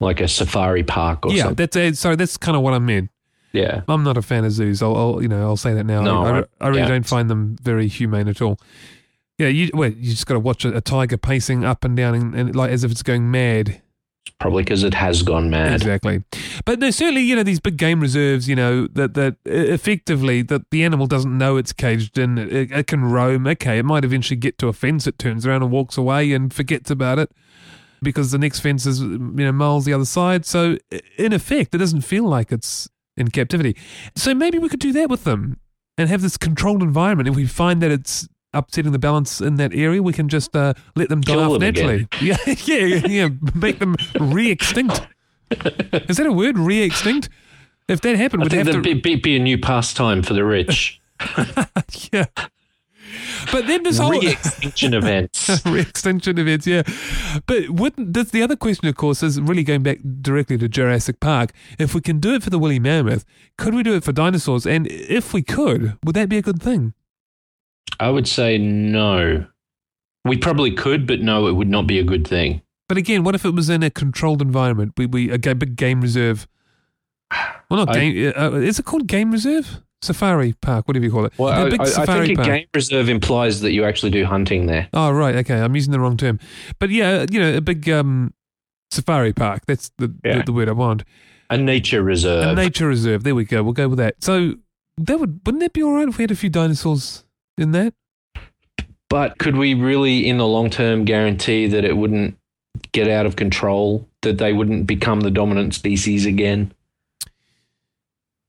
like 0.00 0.20
a 0.20 0.28
safari 0.28 0.82
park 0.82 1.26
or 1.26 1.32
yeah, 1.32 1.44
something. 1.44 1.56
that's 1.56 1.76
uh, 1.76 1.92
sorry, 1.94 2.16
that's 2.16 2.36
kind 2.36 2.56
of 2.56 2.62
what 2.62 2.74
I 2.74 2.78
meant. 2.78 3.10
Yeah, 3.52 3.82
I'm 3.88 4.04
not 4.04 4.16
a 4.16 4.22
fan 4.22 4.44
of 4.44 4.52
zoos. 4.52 4.82
I'll, 4.82 4.96
I'll 4.96 5.22
you 5.22 5.28
know 5.28 5.42
I'll 5.42 5.56
say 5.56 5.72
that 5.74 5.84
now. 5.84 6.02
No, 6.02 6.22
I, 6.22 6.30
I, 6.30 6.38
I- 6.40 6.44
I 6.60 6.68
really 6.68 6.80
yeah. 6.80 6.88
don't 6.88 7.06
find 7.06 7.30
them 7.30 7.56
very 7.62 7.88
humane 7.88 8.28
at 8.28 8.42
all. 8.42 8.58
Yeah, 9.38 9.48
you 9.48 9.70
well, 9.74 9.90
you 9.90 10.10
just 10.10 10.26
got 10.26 10.34
to 10.34 10.40
watch 10.40 10.64
a, 10.64 10.76
a 10.76 10.80
tiger 10.80 11.16
pacing 11.16 11.64
up 11.64 11.84
and 11.84 11.96
down 11.96 12.14
and, 12.14 12.34
and 12.34 12.56
like 12.56 12.70
as 12.70 12.84
if 12.84 12.90
it's 12.90 13.02
going 13.02 13.30
mad. 13.30 13.82
Probably 14.38 14.64
because 14.64 14.82
it 14.82 14.92
has 14.92 15.22
gone 15.22 15.48
mad. 15.48 15.76
Exactly. 15.76 16.22
But 16.66 16.80
there's 16.80 16.96
certainly, 16.96 17.22
you 17.22 17.36
know, 17.36 17.42
these 17.42 17.60
big 17.60 17.78
game 17.78 18.00
reserves, 18.00 18.48
you 18.48 18.56
know, 18.56 18.86
that, 18.88 19.14
that 19.14 19.36
effectively 19.46 20.42
that 20.42 20.68
the 20.70 20.84
animal 20.84 21.06
doesn't 21.06 21.38
know 21.38 21.56
it's 21.56 21.72
caged 21.72 22.18
in. 22.18 22.36
It, 22.36 22.70
it 22.70 22.86
can 22.86 23.04
roam. 23.04 23.46
Okay, 23.46 23.78
it 23.78 23.84
might 23.84 24.04
eventually 24.04 24.36
get 24.36 24.58
to 24.58 24.68
a 24.68 24.72
fence. 24.74 25.06
It 25.06 25.18
turns 25.18 25.46
around 25.46 25.62
and 25.62 25.70
walks 25.70 25.96
away 25.96 26.32
and 26.32 26.52
forgets 26.52 26.90
about 26.90 27.18
it 27.18 27.30
because 28.02 28.30
the 28.30 28.38
next 28.38 28.60
fence 28.60 28.86
is, 28.86 29.00
you 29.00 29.08
know, 29.08 29.52
miles 29.52 29.84
the 29.84 29.92
other 29.92 30.04
side. 30.04 30.44
So 30.44 30.76
in 31.18 31.32
effect, 31.32 31.74
it 31.74 31.78
doesn't 31.78 32.02
feel 32.02 32.24
like 32.24 32.52
it's 32.52 32.88
in 33.16 33.28
captivity. 33.28 33.76
So 34.14 34.34
maybe 34.34 34.58
we 34.58 34.68
could 34.68 34.80
do 34.80 34.92
that 34.92 35.08
with 35.08 35.24
them 35.24 35.58
and 35.98 36.08
have 36.08 36.22
this 36.22 36.36
controlled 36.36 36.82
environment. 36.82 37.28
If 37.28 37.36
we 37.36 37.46
find 37.46 37.82
that 37.82 37.90
it's 37.90 38.28
upsetting 38.52 38.92
the 38.92 38.98
balance 38.98 39.40
in 39.40 39.56
that 39.56 39.74
area, 39.74 40.02
we 40.02 40.12
can 40.12 40.28
just 40.28 40.54
uh, 40.54 40.74
let 40.94 41.08
them 41.08 41.20
die 41.20 41.32
Kill 41.32 41.40
off 41.42 41.52
them 41.52 41.60
naturally. 41.60 42.08
Yeah, 42.20 42.36
yeah, 42.46 43.06
yeah. 43.06 43.28
Make 43.54 43.78
them 43.78 43.96
re-extinct. 44.18 45.06
Is 45.50 46.16
that 46.16 46.26
a 46.26 46.32
word? 46.32 46.58
Re-extinct? 46.58 47.28
If 47.88 48.00
that 48.00 48.16
happened, 48.16 48.42
I 48.42 48.44
we'd 48.44 48.50
think 48.50 48.66
have 48.66 48.76
to. 48.76 48.82
be, 48.82 48.94
be, 48.94 49.16
be 49.16 49.36
a 49.36 49.38
new 49.38 49.58
pastime 49.58 50.22
for 50.22 50.34
the 50.34 50.44
rich. 50.44 51.00
yeah. 52.12 52.26
But 53.52 53.66
then 53.66 53.82
this 53.82 53.98
whole 53.98 54.10
Re-extinction 54.12 54.94
events. 55.00 55.64
re-extinction 55.66 56.38
events, 56.38 56.66
yeah. 56.66 56.82
But 57.46 57.70
wouldn't 57.70 58.12
that's 58.14 58.30
the 58.30 58.42
other 58.42 58.56
question, 58.56 58.88
of 58.88 58.96
course, 58.96 59.22
is 59.22 59.40
really 59.40 59.62
going 59.64 59.82
back 59.82 59.98
directly 60.22 60.58
to 60.58 60.68
Jurassic 60.68 61.20
Park. 61.20 61.52
If 61.78 61.94
we 61.94 62.00
can 62.00 62.18
do 62.20 62.34
it 62.34 62.42
for 62.42 62.50
the 62.50 62.58
woolly 62.58 62.78
mammoth, 62.78 63.24
could 63.58 63.74
we 63.74 63.82
do 63.82 63.94
it 63.94 64.04
for 64.04 64.12
dinosaurs? 64.12 64.66
And 64.66 64.86
if 64.88 65.32
we 65.32 65.42
could, 65.42 65.96
would 66.04 66.14
that 66.16 66.28
be 66.28 66.38
a 66.38 66.42
good 66.42 66.62
thing? 66.62 66.94
I 68.00 68.10
would 68.10 68.26
say 68.28 68.58
no. 68.58 69.46
We 70.24 70.36
probably 70.36 70.72
could, 70.72 71.06
but 71.06 71.20
no, 71.20 71.46
it 71.46 71.52
would 71.52 71.68
not 71.68 71.86
be 71.86 71.98
a 71.98 72.04
good 72.04 72.26
thing. 72.26 72.62
But 72.88 72.98
again, 72.98 73.24
what 73.24 73.34
if 73.34 73.44
it 73.44 73.54
was 73.54 73.68
in 73.70 73.82
a 73.82 73.90
controlled 73.90 74.42
environment? 74.42 74.92
We 74.96 75.06
we 75.06 75.30
a 75.30 75.38
big 75.38 75.76
game 75.76 76.00
reserve. 76.00 76.46
Well, 77.70 77.84
not 77.86 77.96
I- 77.96 78.32
Uh, 78.36 78.52
is 78.54 78.78
it 78.78 78.84
called 78.84 79.06
game 79.08 79.30
reserve? 79.32 79.82
Safari 80.02 80.52
park, 80.60 80.86
whatever 80.88 81.04
you 81.04 81.10
call 81.10 81.24
it. 81.24 81.32
Well, 81.38 81.48
I, 81.48 81.62
I, 81.62 81.84
I 81.84 82.06
think 82.06 82.32
a 82.32 82.34
park. 82.36 82.46
game 82.46 82.66
reserve 82.74 83.08
implies 83.08 83.60
that 83.62 83.72
you 83.72 83.84
actually 83.84 84.10
do 84.10 84.24
hunting 84.24 84.66
there. 84.66 84.88
Oh 84.92 85.10
right, 85.10 85.34
okay. 85.36 85.58
I'm 85.60 85.74
using 85.74 85.92
the 85.92 86.00
wrong 86.00 86.16
term, 86.16 86.38
but 86.78 86.90
yeah, 86.90 87.24
you 87.30 87.40
know, 87.40 87.56
a 87.56 87.60
big 87.60 87.88
um, 87.88 88.34
safari 88.90 89.32
park. 89.32 89.62
That's 89.66 89.90
the, 89.98 90.14
Yeah. 90.24 90.38
the 90.38 90.44
the 90.44 90.52
word 90.52 90.68
I 90.68 90.72
want. 90.72 91.04
A 91.48 91.56
nature 91.56 92.02
reserve. 92.02 92.44
A 92.46 92.54
nature 92.54 92.88
reserve. 92.88 93.22
There 93.24 93.34
we 93.34 93.44
go. 93.44 93.62
We'll 93.62 93.72
go 93.72 93.88
with 93.88 93.98
that. 93.98 94.22
So 94.22 94.54
that 94.98 95.18
would 95.18 95.40
wouldn't 95.46 95.60
that 95.60 95.72
be 95.72 95.82
all 95.82 95.92
right 95.92 96.08
if 96.08 96.18
we 96.18 96.22
had 96.22 96.30
a 96.30 96.36
few 96.36 96.50
dinosaurs 96.50 97.24
in 97.58 97.72
that? 97.72 97.94
but 99.08 99.38
could 99.38 99.56
we 99.56 99.72
really, 99.74 100.28
in 100.28 100.36
the 100.38 100.46
long 100.46 100.68
term, 100.68 101.04
guarantee 101.04 101.68
that 101.68 101.84
it 101.84 101.96
wouldn't 101.96 102.36
get 102.92 103.08
out 103.08 103.24
of 103.24 103.36
control? 103.36 104.06
That 104.22 104.38
they 104.38 104.52
wouldn't 104.52 104.86
become 104.86 105.20
the 105.20 105.30
dominant 105.30 105.74
species 105.74 106.26
again? 106.26 106.72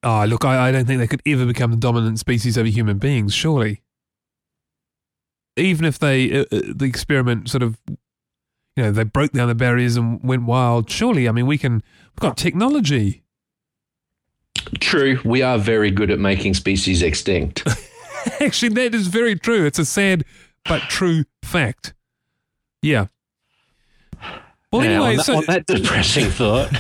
Oh, 0.09 0.23
look, 0.23 0.45
I, 0.45 0.69
I 0.69 0.71
don't 0.71 0.85
think 0.85 0.99
they 0.99 1.07
could 1.07 1.21
ever 1.25 1.45
become 1.45 1.71
the 1.71 1.75
dominant 1.77 2.17
species 2.17 2.57
over 2.57 2.69
human 2.69 2.97
beings. 2.97 3.33
Surely, 3.33 3.81
even 5.57 5.83
if 5.83 5.99
they 5.99 6.31
uh, 6.31 6.45
uh, 6.49 6.61
the 6.75 6.85
experiment 6.85 7.49
sort 7.49 7.61
of, 7.61 7.77
you 7.89 8.83
know, 8.83 8.91
they 8.91 9.03
broke 9.03 9.33
down 9.33 9.49
the 9.49 9.55
barriers 9.55 9.97
and 9.97 10.23
went 10.23 10.45
wild. 10.45 10.89
Surely, 10.89 11.27
I 11.27 11.33
mean, 11.33 11.45
we 11.45 11.57
can. 11.57 11.83
We've 12.13 12.21
got 12.21 12.37
technology. 12.37 13.23
True, 14.79 15.19
we 15.25 15.41
are 15.41 15.57
very 15.57 15.91
good 15.91 16.09
at 16.09 16.19
making 16.19 16.53
species 16.53 17.01
extinct. 17.01 17.67
Actually, 18.39 18.69
that 18.69 18.95
is 18.95 19.07
very 19.07 19.35
true. 19.35 19.65
It's 19.65 19.79
a 19.79 19.85
sad 19.85 20.23
but 20.63 20.83
true 20.83 21.25
fact. 21.43 21.93
Yeah. 22.81 23.07
Well, 24.71 24.83
Now, 24.83 25.03
anyway, 25.03 25.09
on, 25.09 25.15
that, 25.17 25.25
so 25.25 25.35
on 25.37 25.43
that 25.47 25.65
depressing 25.65 26.29
thought, 26.29 26.71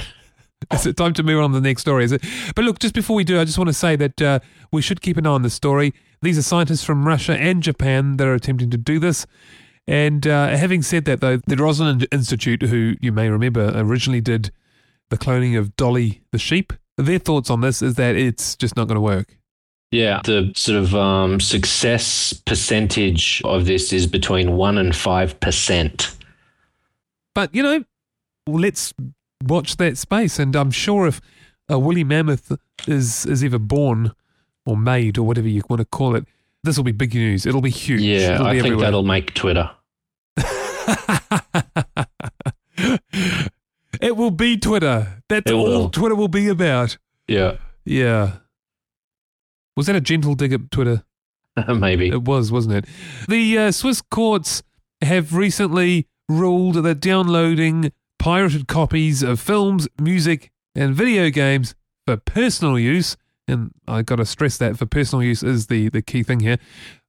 is 0.73 0.85
it 0.85 0.97
time 0.97 1.13
to 1.13 1.23
move 1.23 1.43
on 1.43 1.51
to 1.51 1.59
the 1.59 1.67
next 1.67 1.81
story? 1.81 2.03
Is 2.03 2.11
it? 2.11 2.23
But 2.55 2.65
look, 2.65 2.79
just 2.79 2.93
before 2.93 3.15
we 3.15 3.23
do, 3.23 3.39
I 3.39 3.45
just 3.45 3.57
want 3.57 3.69
to 3.69 3.73
say 3.73 3.95
that 3.95 4.21
uh, 4.21 4.39
we 4.71 4.81
should 4.81 5.01
keep 5.01 5.17
an 5.17 5.25
eye 5.25 5.31
on 5.31 5.41
this 5.41 5.53
story. 5.53 5.93
These 6.21 6.37
are 6.37 6.43
scientists 6.43 6.83
from 6.83 7.07
Russia 7.07 7.37
and 7.37 7.61
Japan 7.61 8.17
that 8.17 8.27
are 8.27 8.33
attempting 8.33 8.69
to 8.71 8.77
do 8.77 8.99
this. 8.99 9.25
And 9.87 10.27
uh, 10.27 10.49
having 10.49 10.81
said 10.81 11.05
that, 11.05 11.21
though, 11.21 11.37
the 11.37 11.55
Roslin 11.55 12.05
Institute, 12.11 12.63
who 12.63 12.95
you 12.99 13.11
may 13.11 13.29
remember 13.29 13.71
originally 13.73 14.19
did 14.19 14.51
the 15.09 15.17
cloning 15.17 15.57
of 15.57 15.77
Dolly 15.77 16.23
the 16.31 16.39
sheep, 16.39 16.73
their 16.97 17.19
thoughts 17.19 17.49
on 17.49 17.61
this 17.61 17.81
is 17.81 17.95
that 17.95 18.15
it's 18.15 18.55
just 18.55 18.75
not 18.75 18.87
going 18.87 18.95
to 18.95 19.01
work. 19.01 19.37
yeah, 19.91 20.19
the 20.25 20.51
sort 20.55 20.77
of 20.79 20.93
um, 20.95 21.39
success 21.39 22.33
percentage 22.33 23.41
of 23.45 23.65
this 23.65 23.93
is 23.93 24.07
between 24.07 24.57
one 24.57 24.77
and 24.77 24.95
five 24.95 25.39
percent. 25.39 26.13
But 27.33 27.53
you 27.55 27.63
know, 27.63 27.83
let's 28.47 28.93
watch 29.43 29.77
that 29.77 29.97
space, 29.97 30.39
and 30.39 30.55
I'm 30.55 30.71
sure 30.71 31.07
if 31.07 31.21
a 31.69 31.77
woolly 31.79 32.03
mammoth 32.03 32.51
is 32.87 33.25
is 33.25 33.43
ever 33.43 33.59
born 33.59 34.13
or 34.65 34.77
made 34.77 35.17
or 35.17 35.23
whatever 35.27 35.47
you 35.47 35.61
want 35.69 35.79
to 35.81 35.85
call 35.85 36.15
it, 36.15 36.25
this 36.63 36.77
will 36.77 36.83
be 36.83 36.91
big 36.91 37.13
news. 37.13 37.45
It'll 37.45 37.61
be 37.61 37.69
huge. 37.69 38.01
Yeah, 38.01 38.35
It'll 38.35 38.47
I 38.47 38.51
think 38.53 38.65
everywhere. 38.65 38.85
that'll 38.85 39.03
make 39.03 39.33
Twitter. 39.33 39.69
it 44.01 44.15
will 44.15 44.31
be 44.31 44.57
Twitter. 44.57 45.21
That's 45.29 45.51
all. 45.51 45.89
Twitter 45.89 46.15
will 46.15 46.27
be 46.27 46.47
about. 46.47 46.97
Yeah, 47.27 47.57
Yeah. 47.85 48.37
Was 49.75 49.85
that 49.87 49.95
a 49.95 50.01
gentle 50.01 50.33
dig 50.33 50.53
at 50.53 50.71
Twitter? 50.71 51.03
maybe. 51.67 52.07
It 52.09 52.23
was, 52.23 52.51
wasn't 52.51 52.75
it? 52.75 52.85
The 53.27 53.57
uh, 53.59 53.71
Swiss 53.71 54.01
courts 54.01 54.63
have 55.03 55.35
recently 55.35 56.07
ruled 56.27 56.75
that 56.83 56.99
downloading 56.99 57.91
pirated 58.19 58.67
copies 58.67 59.23
of 59.23 59.39
films, 59.39 59.87
music, 59.99 60.51
and 60.75 60.93
video 60.93 61.29
games 61.29 61.75
for 62.05 62.17
personal 62.17 62.77
use, 62.77 63.17
and 63.47 63.71
I 63.87 64.01
got 64.01 64.17
to 64.17 64.25
stress 64.25 64.57
that 64.57 64.77
for 64.77 64.85
personal 64.85 65.23
use 65.23 65.43
is 65.43 65.67
the, 65.67 65.89
the 65.89 66.01
key 66.01 66.23
thing 66.23 66.39
here, 66.41 66.57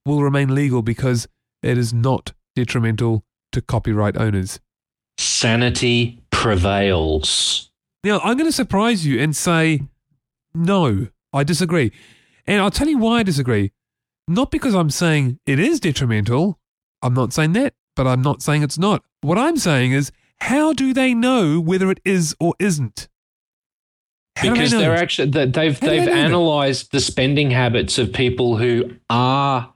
will 0.04 0.22
remain 0.22 0.54
legal 0.54 0.82
because 0.82 1.28
it 1.62 1.76
is 1.76 1.92
not 1.92 2.32
detrimental 2.54 3.24
to 3.52 3.60
copyright 3.60 4.16
owners. 4.16 4.60
Sanity 5.18 6.22
prevails. 6.30 7.70
Now, 8.04 8.20
I'm 8.20 8.36
going 8.36 8.48
to 8.48 8.52
surprise 8.52 9.04
you 9.04 9.20
and 9.20 9.34
say, 9.34 9.82
no, 10.54 11.08
I 11.32 11.44
disagree. 11.44 11.92
And 12.46 12.60
I'll 12.60 12.70
tell 12.70 12.88
you 12.88 12.98
why 12.98 13.18
I 13.18 13.22
disagree. 13.22 13.72
Not 14.26 14.50
because 14.50 14.74
I'm 14.74 14.90
saying 14.90 15.38
it 15.46 15.58
is 15.58 15.80
detrimental. 15.80 16.58
I'm 17.02 17.14
not 17.14 17.32
saying 17.32 17.52
that, 17.54 17.74
but 17.96 18.06
I'm 18.06 18.22
not 18.22 18.42
saying 18.42 18.62
it's 18.62 18.78
not. 18.78 19.02
What 19.20 19.38
I'm 19.38 19.56
saying 19.56 19.92
is, 19.92 20.12
how 20.40 20.72
do 20.72 20.92
they 20.92 21.14
know 21.14 21.60
whether 21.60 21.90
it 21.90 22.00
is 22.04 22.34
or 22.40 22.54
isn't? 22.58 23.08
How 24.36 24.52
because 24.52 24.70
they 24.70 24.78
they're 24.78 24.94
actually 24.94 25.30
they've 25.30 25.54
How 25.54 25.86
they 25.86 25.98
they've 25.98 26.06
that? 26.06 26.14
analyzed 26.14 26.92
the 26.92 27.00
spending 27.00 27.50
habits 27.50 27.98
of 27.98 28.12
people 28.12 28.56
who 28.56 28.90
are 29.10 29.72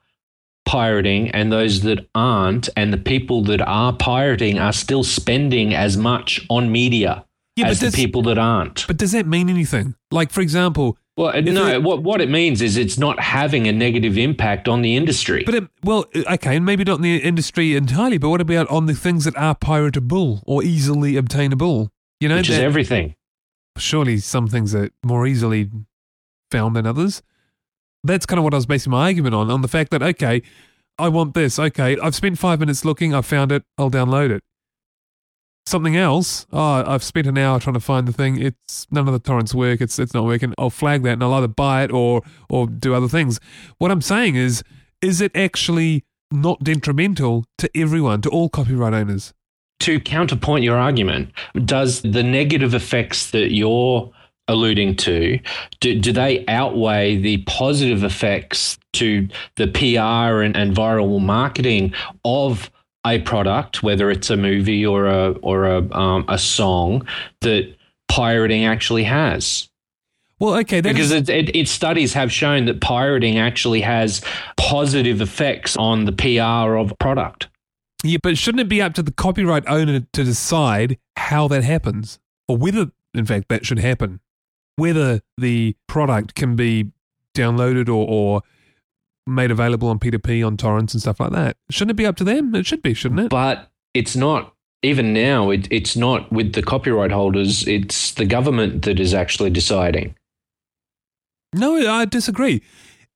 pirating 0.64 1.30
and 1.32 1.52
those 1.52 1.80
that 1.82 2.06
aren't 2.14 2.68
and 2.76 2.92
the 2.92 2.98
people 2.98 3.42
that 3.42 3.60
are 3.60 3.92
pirating 3.92 4.60
are 4.60 4.72
still 4.72 5.02
spending 5.02 5.74
as 5.74 5.96
much 5.96 6.46
on 6.48 6.70
media 6.70 7.24
yeah, 7.56 7.66
as 7.66 7.80
the 7.80 7.90
people 7.90 8.22
that 8.22 8.38
aren't 8.38 8.86
but 8.86 8.96
does 8.96 9.10
that 9.12 9.26
mean 9.26 9.50
anything? 9.50 9.96
Like, 10.12 10.30
for 10.30 10.40
example, 10.40 10.96
well 11.16 11.28
uh, 11.36 11.40
no 11.40 11.66
it- 11.66 11.82
what 11.82 12.02
what 12.02 12.20
it 12.20 12.30
means 12.30 12.62
is 12.62 12.76
it's 12.76 12.98
not 12.98 13.20
having 13.20 13.66
a 13.68 13.72
negative 13.72 14.16
impact 14.16 14.68
on 14.68 14.82
the 14.82 14.96
industry 14.96 15.42
but 15.44 15.54
it, 15.54 15.64
well, 15.84 16.06
okay, 16.14 16.56
and 16.56 16.64
maybe 16.64 16.84
not 16.84 16.96
in 16.96 17.02
the 17.02 17.16
industry 17.18 17.74
entirely, 17.76 18.18
but 18.18 18.28
what 18.30 18.40
about 18.40 18.68
on 18.68 18.86
the 18.86 18.94
things 18.94 19.24
that 19.24 19.36
are 19.36 19.54
piratable 19.54 20.42
or 20.46 20.62
easily 20.62 21.16
obtainable? 21.16 21.90
You 22.20 22.28
know, 22.28 22.36
which 22.36 22.50
is 22.50 22.58
everything 22.58 23.14
surely 23.78 24.18
some 24.18 24.46
things 24.48 24.74
are 24.74 24.90
more 25.04 25.26
easily 25.26 25.70
found 26.50 26.76
than 26.76 26.86
others. 26.86 27.22
That's 28.04 28.26
kind 28.26 28.38
of 28.38 28.44
what 28.44 28.52
I 28.54 28.56
was 28.58 28.66
basing 28.66 28.90
my 28.90 29.06
argument 29.06 29.34
on, 29.34 29.50
on 29.50 29.62
the 29.62 29.68
fact 29.68 29.90
that, 29.92 30.02
okay, 30.02 30.42
I 30.98 31.08
want 31.08 31.34
this. 31.34 31.58
Okay, 31.58 31.96
I've 31.98 32.14
spent 32.14 32.38
five 32.38 32.60
minutes 32.60 32.84
looking, 32.84 33.14
I've 33.14 33.26
found 33.26 33.50
it, 33.52 33.64
I'll 33.78 33.90
download 33.90 34.30
it. 34.30 34.42
Something 35.64 35.96
else, 35.96 36.46
oh, 36.52 36.84
I've 36.86 37.04
spent 37.04 37.26
an 37.26 37.38
hour 37.38 37.60
trying 37.60 37.74
to 37.74 37.80
find 37.80 38.08
the 38.08 38.12
thing. 38.12 38.40
It's 38.40 38.86
none 38.90 39.06
of 39.06 39.12
the 39.12 39.20
torrents 39.20 39.54
work. 39.54 39.80
It's 39.80 39.98
it's 39.98 40.12
not 40.12 40.24
working. 40.24 40.54
I'll 40.58 40.70
flag 40.70 41.02
that 41.04 41.12
and 41.12 41.22
I'll 41.22 41.34
either 41.34 41.48
buy 41.48 41.84
it 41.84 41.92
or 41.92 42.22
or 42.48 42.66
do 42.66 42.94
other 42.94 43.08
things. 43.08 43.38
What 43.78 43.90
I'm 43.90 44.02
saying 44.02 44.34
is, 44.34 44.62
is 45.00 45.20
it 45.20 45.30
actually 45.36 46.04
not 46.32 46.64
detrimental 46.64 47.44
to 47.58 47.70
everyone, 47.76 48.22
to 48.22 48.30
all 48.30 48.48
copyright 48.48 48.94
owners? 48.94 49.32
to 49.82 49.98
counterpoint 49.98 50.62
your 50.62 50.76
argument, 50.76 51.32
does 51.64 52.02
the 52.02 52.22
negative 52.22 52.72
effects 52.72 53.32
that 53.32 53.52
you're 53.52 54.10
alluding 54.46 54.94
to, 54.94 55.40
do, 55.80 55.98
do 55.98 56.12
they 56.12 56.44
outweigh 56.46 57.16
the 57.16 57.38
positive 57.48 58.04
effects 58.04 58.78
to 58.92 59.26
the 59.56 59.66
PR 59.66 60.42
and, 60.42 60.56
and 60.56 60.76
viral 60.76 61.20
marketing 61.20 61.92
of 62.24 62.70
a 63.06 63.20
product, 63.20 63.82
whether 63.82 64.10
it's 64.10 64.30
a 64.30 64.36
movie 64.36 64.86
or 64.86 65.06
a 65.06 65.32
or 65.42 65.66
a 65.66 65.92
um, 65.92 66.24
a 66.28 66.38
song 66.38 67.06
that 67.40 67.74
pirating 68.08 68.64
actually 68.64 69.04
has? 69.04 69.68
Well, 70.38 70.56
okay, 70.56 70.80
Because 70.80 71.12
it, 71.12 71.28
it, 71.28 71.54
its 71.54 71.70
studies 71.70 72.14
have 72.14 72.32
shown 72.32 72.64
that 72.64 72.80
pirating 72.80 73.38
actually 73.38 73.80
has 73.82 74.22
positive 74.56 75.20
effects 75.20 75.76
on 75.76 76.04
the 76.04 76.10
PR 76.10 76.74
of 76.74 76.90
a 76.90 76.96
product. 76.96 77.46
Yeah, 78.02 78.18
but 78.20 78.36
shouldn't 78.36 78.60
it 78.60 78.68
be 78.68 78.82
up 78.82 78.94
to 78.94 79.04
the 79.04 79.12
copyright 79.12 79.62
owner 79.68 80.00
to 80.00 80.24
decide 80.24 80.98
how 81.16 81.46
that 81.46 81.62
happens, 81.62 82.18
or 82.48 82.56
whether, 82.56 82.90
in 83.14 83.24
fact, 83.24 83.50
that 83.50 83.64
should 83.64 83.78
happen? 83.78 84.18
Whether 84.74 85.20
the 85.38 85.76
product 85.86 86.34
can 86.34 86.56
be 86.56 86.90
downloaded 87.36 87.86
or, 87.86 88.04
or 88.08 88.42
made 89.26 89.50
available 89.50 89.88
on 89.88 89.98
P2P 89.98 90.46
on 90.46 90.56
torrents 90.56 90.94
and 90.94 91.00
stuff 91.00 91.20
like 91.20 91.32
that. 91.32 91.56
Shouldn't 91.70 91.92
it 91.92 91.94
be 91.94 92.06
up 92.06 92.16
to 92.16 92.24
them? 92.24 92.54
It 92.54 92.66
should 92.66 92.82
be, 92.82 92.94
shouldn't 92.94 93.20
it? 93.20 93.30
But 93.30 93.70
it's 93.94 94.16
not. 94.16 94.54
Even 94.82 95.12
now, 95.12 95.50
it, 95.50 95.68
it's 95.70 95.96
not 95.96 96.32
with 96.32 96.54
the 96.54 96.62
copyright 96.62 97.12
holders. 97.12 97.66
It's 97.68 98.12
the 98.12 98.24
government 98.24 98.82
that 98.82 98.98
is 98.98 99.14
actually 99.14 99.50
deciding. 99.50 100.16
No, 101.54 101.76
I 101.76 102.04
disagree. 102.04 102.62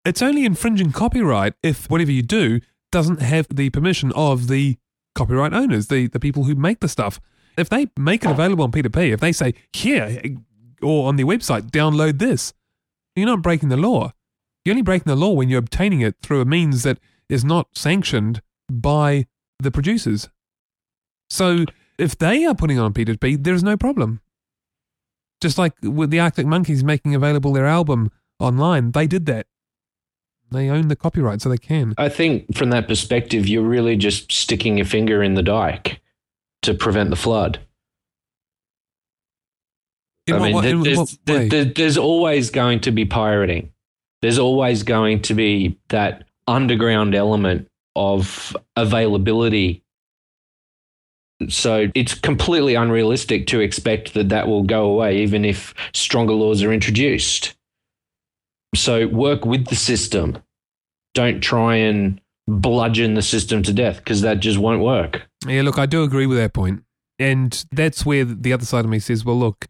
It's 0.04 0.22
only 0.22 0.44
infringing 0.44 0.92
copyright 0.92 1.54
if 1.62 1.90
whatever 1.90 2.12
you 2.12 2.22
do 2.22 2.60
doesn't 2.92 3.20
have 3.20 3.48
the 3.50 3.70
permission 3.70 4.12
of 4.14 4.46
the 4.46 4.76
copyright 5.16 5.52
owners, 5.52 5.88
the, 5.88 6.06
the 6.06 6.20
people 6.20 6.44
who 6.44 6.54
make 6.54 6.80
the 6.80 6.88
stuff. 6.88 7.20
If 7.58 7.68
they 7.68 7.88
make 7.98 8.24
it 8.24 8.30
available 8.30 8.64
on 8.64 8.70
P2P, 8.70 9.12
if 9.12 9.20
they 9.20 9.32
say, 9.32 9.54
here, 9.72 10.22
or 10.82 11.08
on 11.08 11.16
their 11.16 11.26
website, 11.26 11.70
download 11.70 12.18
this, 12.18 12.52
you're 13.16 13.26
not 13.26 13.42
breaking 13.42 13.70
the 13.70 13.76
law. 13.76 14.12
You're 14.66 14.72
only 14.72 14.82
breaking 14.82 15.04
the 15.08 15.14
law 15.14 15.30
when 15.30 15.48
you're 15.48 15.60
obtaining 15.60 16.00
it 16.00 16.16
through 16.24 16.40
a 16.40 16.44
means 16.44 16.82
that 16.82 16.98
is 17.28 17.44
not 17.44 17.68
sanctioned 17.76 18.42
by 18.68 19.26
the 19.60 19.70
producers. 19.70 20.28
So 21.30 21.66
if 22.00 22.18
they 22.18 22.44
are 22.44 22.54
putting 22.54 22.76
on 22.76 22.92
P2P, 22.92 23.44
there's 23.44 23.62
no 23.62 23.76
problem. 23.76 24.20
Just 25.40 25.56
like 25.56 25.72
with 25.84 26.10
the 26.10 26.18
Arctic 26.18 26.46
Monkeys 26.46 26.82
making 26.82 27.14
available 27.14 27.52
their 27.52 27.66
album 27.66 28.10
online, 28.40 28.90
they 28.90 29.06
did 29.06 29.26
that. 29.26 29.46
They 30.50 30.68
own 30.68 30.88
the 30.88 30.96
copyright, 30.96 31.42
so 31.42 31.48
they 31.48 31.58
can. 31.58 31.94
I 31.96 32.08
think 32.08 32.56
from 32.56 32.70
that 32.70 32.88
perspective, 32.88 33.46
you're 33.46 33.62
really 33.62 33.94
just 33.96 34.32
sticking 34.32 34.78
your 34.78 34.86
finger 34.86 35.22
in 35.22 35.34
the 35.34 35.44
dike 35.44 36.00
to 36.62 36.74
prevent 36.74 37.10
the 37.10 37.16
flood. 37.16 37.60
In 40.26 40.34
I 40.34 40.38
what- 40.38 40.44
mean, 40.44 40.54
what- 40.54 40.62
there- 40.64 41.06
there's, 41.24 41.48
there- 41.50 41.64
there's 41.66 41.96
always 41.96 42.50
going 42.50 42.80
to 42.80 42.90
be 42.90 43.04
pirating. 43.04 43.70
There's 44.26 44.40
always 44.40 44.82
going 44.82 45.22
to 45.22 45.34
be 45.34 45.78
that 45.90 46.24
underground 46.48 47.14
element 47.14 47.68
of 47.94 48.56
availability. 48.74 49.84
So 51.48 51.92
it's 51.94 52.12
completely 52.12 52.74
unrealistic 52.74 53.46
to 53.46 53.60
expect 53.60 54.14
that 54.14 54.30
that 54.30 54.48
will 54.48 54.64
go 54.64 54.86
away, 54.86 55.18
even 55.18 55.44
if 55.44 55.74
stronger 55.94 56.32
laws 56.32 56.64
are 56.64 56.72
introduced. 56.72 57.54
So 58.74 59.06
work 59.06 59.46
with 59.46 59.68
the 59.68 59.76
system. 59.76 60.38
Don't 61.14 61.40
try 61.40 61.76
and 61.76 62.20
bludgeon 62.48 63.14
the 63.14 63.22
system 63.22 63.62
to 63.62 63.72
death 63.72 63.98
because 63.98 64.22
that 64.22 64.40
just 64.40 64.58
won't 64.58 64.82
work. 64.82 65.22
Yeah, 65.46 65.62
look, 65.62 65.78
I 65.78 65.86
do 65.86 66.02
agree 66.02 66.26
with 66.26 66.38
that 66.38 66.52
point. 66.52 66.82
And 67.20 67.64
that's 67.70 68.04
where 68.04 68.24
the 68.24 68.52
other 68.52 68.66
side 68.66 68.84
of 68.84 68.90
me 68.90 68.98
says, 68.98 69.24
well, 69.24 69.38
look, 69.38 69.68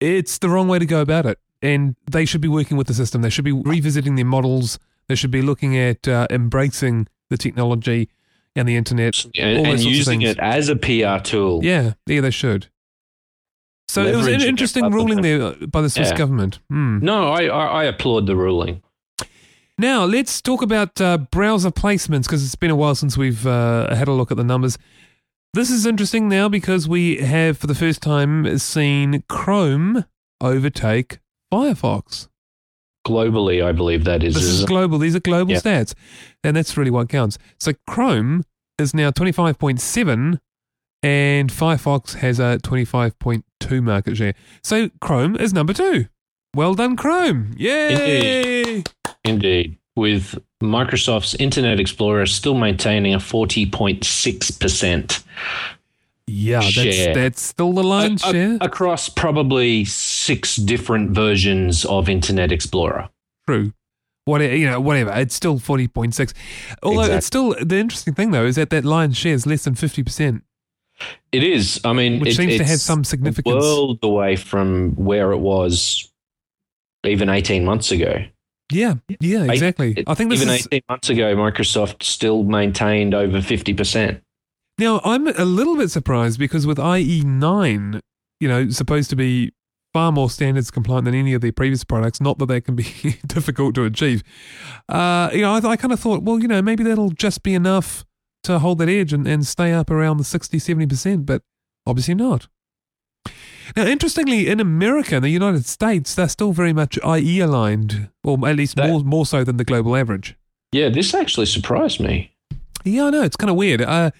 it's 0.00 0.38
the 0.38 0.48
wrong 0.48 0.68
way 0.68 0.78
to 0.78 0.86
go 0.86 1.02
about 1.02 1.26
it. 1.26 1.38
And 1.60 1.96
they 2.10 2.24
should 2.24 2.40
be 2.40 2.48
working 2.48 2.76
with 2.76 2.86
the 2.86 2.94
system. 2.94 3.22
They 3.22 3.30
should 3.30 3.44
be 3.44 3.52
revisiting 3.52 4.14
their 4.14 4.24
models. 4.24 4.78
They 5.08 5.14
should 5.14 5.30
be 5.30 5.42
looking 5.42 5.76
at 5.76 6.06
uh, 6.06 6.26
embracing 6.30 7.08
the 7.30 7.36
technology 7.36 8.08
and 8.54 8.68
the 8.68 8.76
internet. 8.76 9.24
And, 9.36 9.66
and 9.66 9.80
using 9.80 10.22
it 10.22 10.38
as 10.38 10.68
a 10.68 10.76
PR 10.76 11.18
tool. 11.22 11.64
Yeah, 11.64 11.94
yeah, 12.06 12.20
they 12.20 12.30
should. 12.30 12.68
So 13.88 14.04
it 14.04 14.14
was 14.14 14.26
an 14.26 14.42
interesting 14.42 14.90
ruling 14.90 15.22
there 15.22 15.52
by 15.66 15.80
the 15.80 15.88
Swiss 15.90 16.10
Yeah. 16.10 16.16
government. 16.16 16.58
Hmm. 16.68 16.98
No, 17.00 17.30
I, 17.32 17.44
I, 17.46 17.64
I 17.66 17.84
applaud 17.84 18.26
the 18.26 18.36
ruling. 18.36 18.82
Now, 19.78 20.04
let's 20.04 20.42
talk 20.42 20.60
about 20.60 21.00
uh, 21.00 21.18
browser 21.18 21.70
placements 21.70 22.24
because 22.24 22.44
it's 22.44 22.56
been 22.56 22.70
a 22.70 22.76
while 22.76 22.94
since 22.94 23.16
we've 23.16 23.46
uh, 23.46 23.94
had 23.94 24.08
a 24.08 24.12
look 24.12 24.30
at 24.30 24.36
the 24.36 24.44
numbers. 24.44 24.76
This 25.54 25.70
is 25.70 25.86
interesting 25.86 26.28
now 26.28 26.48
because 26.48 26.86
we 26.88 27.18
have, 27.18 27.56
for 27.56 27.66
the 27.66 27.74
first 27.74 28.02
time, 28.02 28.58
seen 28.58 29.22
Chrome 29.28 30.04
overtake 30.40 31.20
Firefox. 31.52 32.28
Globally, 33.06 33.64
I 33.64 33.72
believe 33.72 34.04
that 34.04 34.22
is. 34.22 34.34
This 34.34 34.44
is 34.44 34.64
global. 34.64 34.98
These 34.98 35.16
are 35.16 35.20
global 35.20 35.52
Yeah. 35.52 35.60
stats. 35.60 35.94
And 36.44 36.56
that's 36.56 36.76
really 36.76 36.90
what 36.90 37.08
counts. 37.08 37.38
So 37.58 37.72
Chrome 37.86 38.44
is 38.78 38.94
now 38.94 39.10
25.7 39.10 40.38
and 41.02 41.50
Firefox 41.50 42.14
has 42.16 42.38
a 42.38 42.58
25.2 42.62 43.82
market 43.82 44.16
share. 44.16 44.34
So 44.62 44.90
Chrome 45.00 45.36
is 45.36 45.52
number 45.54 45.72
two. 45.72 46.06
Well 46.54 46.74
done, 46.74 46.96
Chrome. 46.96 47.54
Yay! 47.56 48.62
Indeed. 48.62 48.90
Indeed. 49.24 49.76
With 49.96 50.38
Microsoft's 50.62 51.34
Internet 51.36 51.80
Explorer 51.80 52.26
still 52.26 52.54
maintaining 52.54 53.14
a 53.14 53.18
40.6%. 53.18 55.24
Yeah, 56.28 56.60
that's, 56.60 56.72
Share. 56.72 57.14
that's 57.14 57.40
still 57.42 57.72
the 57.72 57.82
line 57.82 58.12
A- 58.12 58.14
a- 58.28 58.32
share. 58.32 58.58
across 58.60 59.08
probably 59.08 59.84
six 59.84 60.56
different 60.56 61.10
versions 61.12 61.84
of 61.86 62.08
Internet 62.08 62.52
Explorer. 62.52 63.08
True. 63.46 63.72
What 64.26 64.42
you 64.42 64.66
know, 64.66 64.78
whatever. 64.80 65.10
It's 65.12 65.34
still 65.34 65.58
forty 65.58 65.88
point 65.88 66.14
six. 66.14 66.34
Although 66.82 67.00
Exactly. 67.00 67.16
it's 67.16 67.26
still 67.26 67.54
the 67.64 67.78
interesting 67.78 68.12
thing 68.14 68.30
though 68.30 68.44
is 68.44 68.56
that 68.56 68.68
that 68.70 68.84
line 68.84 69.12
share 69.12 69.32
is 69.32 69.46
less 69.46 69.64
than 69.64 69.74
fifty 69.74 70.02
percent, 70.02 70.42
It 71.32 71.42
is. 71.42 71.80
I 71.84 71.94
mean, 71.94 72.20
which 72.20 72.30
it- 72.30 72.36
seems 72.36 72.56
to 72.58 72.64
have 72.64 72.78
some 72.80 73.00
a 73.00 73.04
significance. 73.04 73.54
world 73.54 74.00
away 74.02 74.36
from 74.36 74.90
where 74.96 75.32
it 75.32 75.38
was 75.38 76.12
even 77.06 77.28
18 77.30 77.64
months 77.64 77.90
ago. 77.90 78.24
Yeah, 78.70 78.94
yeah, 79.20 79.44
exactly. 79.50 79.94
It- 79.96 80.04
I 80.06 80.12
think 80.14 80.28
this 80.28 80.42
even 80.42 80.52
is 80.54 80.68
18 80.72 80.82
months 80.90 81.08
ago, 81.08 81.34
Microsoft 81.34 82.02
still 82.02 82.42
maintained 82.42 83.14
over 83.14 83.40
50%. 83.40 84.20
Now. 84.78 85.00
I'm 85.04 85.26
a 85.26 85.44
little 85.44 85.76
bit 85.76 85.90
surprised 85.90 86.38
because 86.38 86.66
with 86.66 86.78
IE 86.78 87.22
nine, 87.24 88.00
you 88.40 88.48
know, 88.48 88.68
supposed 88.70 89.10
to 89.10 89.16
be 89.16 89.52
far 89.94 90.12
more 90.12 90.28
standards 90.30 90.70
compliant 90.70 91.06
than 91.06 91.14
any 91.14 91.32
of 91.34 91.40
their 91.40 91.52
previous 91.52 91.84
products. 91.84 92.20
Not 92.20 92.38
that 92.38 92.46
they 92.46 92.60
can 92.60 92.76
be 92.76 92.84
difficult 93.26 93.74
to 93.76 93.84
achieve. 93.84 94.22
Uh, 94.88 95.30
you 95.32 95.40
know, 95.42 95.52
I, 95.54 95.70
I 95.70 95.76
kind 95.76 95.92
of 95.92 96.00
thought, 96.00 96.22
well, 96.22 96.38
you 96.38 96.48
know, 96.48 96.62
maybe 96.62 96.84
that'll 96.84 97.10
just 97.10 97.42
be 97.42 97.54
enough 97.54 98.04
to 98.44 98.58
hold 98.58 98.78
that 98.78 98.88
edge 98.88 99.12
and, 99.12 99.26
and 99.26 99.46
stay 99.46 99.72
up 99.72 99.90
around 99.90 100.18
the 100.18 100.24
60, 100.24 100.58
70%, 100.58 101.26
but 101.26 101.42
obviously 101.86 102.14
not. 102.14 102.48
Now, 103.76 103.84
interestingly, 103.84 104.48
in 104.48 104.60
America, 104.60 105.16
in 105.16 105.22
the 105.22 105.28
United 105.28 105.66
States, 105.66 106.14
they're 106.14 106.28
still 106.28 106.52
very 106.52 106.72
much 106.72 106.98
IE 107.04 107.40
aligned, 107.40 108.08
or 108.24 108.38
at 108.48 108.56
least 108.56 108.76
That- 108.76 108.88
more, 108.88 109.00
more 109.00 109.26
so 109.26 109.44
than 109.44 109.56
the 109.56 109.64
global 109.64 109.96
average. 109.96 110.36
Yeah, 110.72 110.88
this 110.90 111.14
actually 111.14 111.46
surprised 111.46 111.98
me. 112.00 112.30
Yeah, 112.84 113.06
I 113.06 113.10
know. 113.10 113.22
It's 113.22 113.36
kind 113.36 113.50
of 113.50 113.56
weird. 113.56 113.80
Uh, 113.82 114.10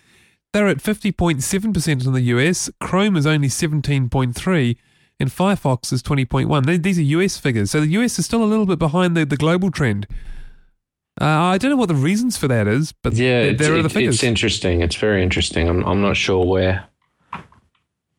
they're 0.58 0.66
at 0.66 0.78
50.7% 0.78 2.04
in 2.04 2.12
the 2.12 2.20
US. 2.20 2.68
Chrome 2.80 3.16
is 3.16 3.28
only 3.28 3.46
17.3 3.46 4.76
and 5.20 5.30
Firefox 5.30 5.92
is 5.92 6.02
20.1. 6.02 6.82
These 6.82 6.98
are 6.98 7.02
US 7.02 7.38
figures. 7.38 7.70
So 7.70 7.80
the 7.80 7.86
US 7.90 8.18
is 8.18 8.24
still 8.24 8.42
a 8.42 8.46
little 8.46 8.66
bit 8.66 8.80
behind 8.80 9.16
the, 9.16 9.24
the 9.24 9.36
global 9.36 9.70
trend. 9.70 10.08
Uh, 11.20 11.26
I 11.26 11.58
don't 11.58 11.70
know 11.70 11.76
what 11.76 11.86
the 11.86 11.94
reasons 11.94 12.36
for 12.36 12.48
that 12.48 12.66
is, 12.66 12.90
but 12.90 13.14
Yeah, 13.14 13.52
there, 13.52 13.76
are 13.76 13.82
the 13.82 13.88
figures. 13.88 14.16
it's 14.16 14.24
interesting. 14.24 14.80
It's 14.82 14.96
very 14.96 15.22
interesting. 15.22 15.68
I'm, 15.68 15.84
I'm 15.84 16.00
not 16.00 16.16
sure 16.16 16.44
where. 16.44 16.84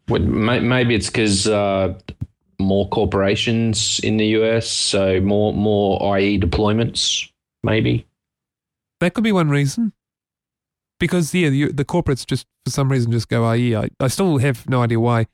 Maybe 0.08 0.95
it's 0.95 1.08
because 1.08 1.45
uh, 1.45 1.93
more 2.58 2.88
corporations 2.88 3.99
in 3.99 4.15
the 4.15 4.28
US, 4.28 4.69
so 4.69 5.19
more 5.19 5.54
more 5.54 6.17
IE 6.17 6.39
deployments. 6.39 7.30
Maybe. 7.63 8.08
That 9.02 9.13
could 9.13 9.25
be 9.25 9.34
one 9.34 9.49
reason. 9.49 9.91
Because 10.99 11.33
yeah, 11.33 11.49
the, 11.49 11.71
the 11.71 11.85
corporates 11.85 12.25
just 12.25 12.45
for 12.65 12.71
some 12.71 12.91
reason 12.91 13.12
just 13.12 13.29
go 13.29 13.51
IE. 13.53 13.75
I, 13.75 13.89
I 13.99 14.07
still 14.07 14.38
have 14.38 14.67
no 14.69 14.81
idea 14.83 14.99
why. 14.99 15.27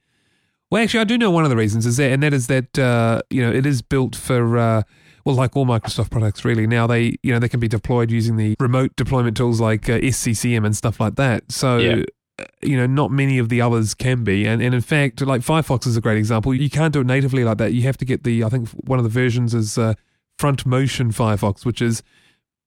Well, 0.71 0.81
actually, 0.83 1.01
I 1.01 1.05
do 1.05 1.17
know 1.17 1.31
one 1.31 1.43
of 1.43 1.49
the 1.49 1.55
reasons 1.55 1.85
is 1.85 1.97
that, 1.97 2.11
and 2.11 2.23
that 2.23 2.33
is 2.33 2.47
that 2.47 2.77
uh, 2.77 3.21
you 3.29 3.41
know 3.41 3.51
it 3.51 3.65
is 3.65 3.81
built 3.81 4.15
for 4.15 4.57
uh, 4.57 4.83
well, 5.25 5.35
like 5.35 5.55
all 5.55 5.65
Microsoft 5.65 6.11
products, 6.11 6.45
really. 6.45 6.67
Now 6.67 6.87
they 6.87 7.17
you 7.23 7.31
know 7.33 7.39
they 7.39 7.49
can 7.49 7.59
be 7.59 7.67
deployed 7.67 8.11
using 8.11 8.37
the 8.37 8.55
remote 8.59 8.95
deployment 8.95 9.35
tools 9.37 9.59
like 9.59 9.89
uh, 9.89 9.99
SCCM 9.99 10.65
and 10.65 10.75
stuff 10.75 10.99
like 10.99 11.15
that. 11.15 11.51
So. 11.51 11.77
Yeah. 11.77 11.95
uh, 12.39 12.45
You 12.61 12.75
know, 12.75 12.85
not 12.85 13.11
many 13.11 13.39
of 13.39 13.47
the 13.47 13.61
others 13.61 13.93
can 13.95 14.25
be, 14.25 14.45
and, 14.45 14.61
and 14.61 14.75
in 14.75 14.81
fact, 14.81 15.21
like 15.21 15.41
Firefox 15.41 15.87
is 15.87 15.95
a 15.95 16.01
great 16.01 16.17
example. 16.17 16.53
You 16.53 16.69
can't 16.69 16.91
do 16.91 16.99
it 16.99 17.07
natively 17.07 17.45
like 17.45 17.59
that. 17.59 17.71
You 17.71 17.83
have 17.83 17.97
to 17.97 18.05
get 18.05 18.25
the, 18.25 18.43
I 18.43 18.49
think 18.49 18.67
one 18.71 18.99
of 18.99 19.03
the 19.03 19.09
versions 19.09 19.53
is 19.53 19.77
uh, 19.77 19.93
FrontMotion 20.37 21.13
Firefox, 21.15 21.65
which 21.65 21.81
is 21.81 22.03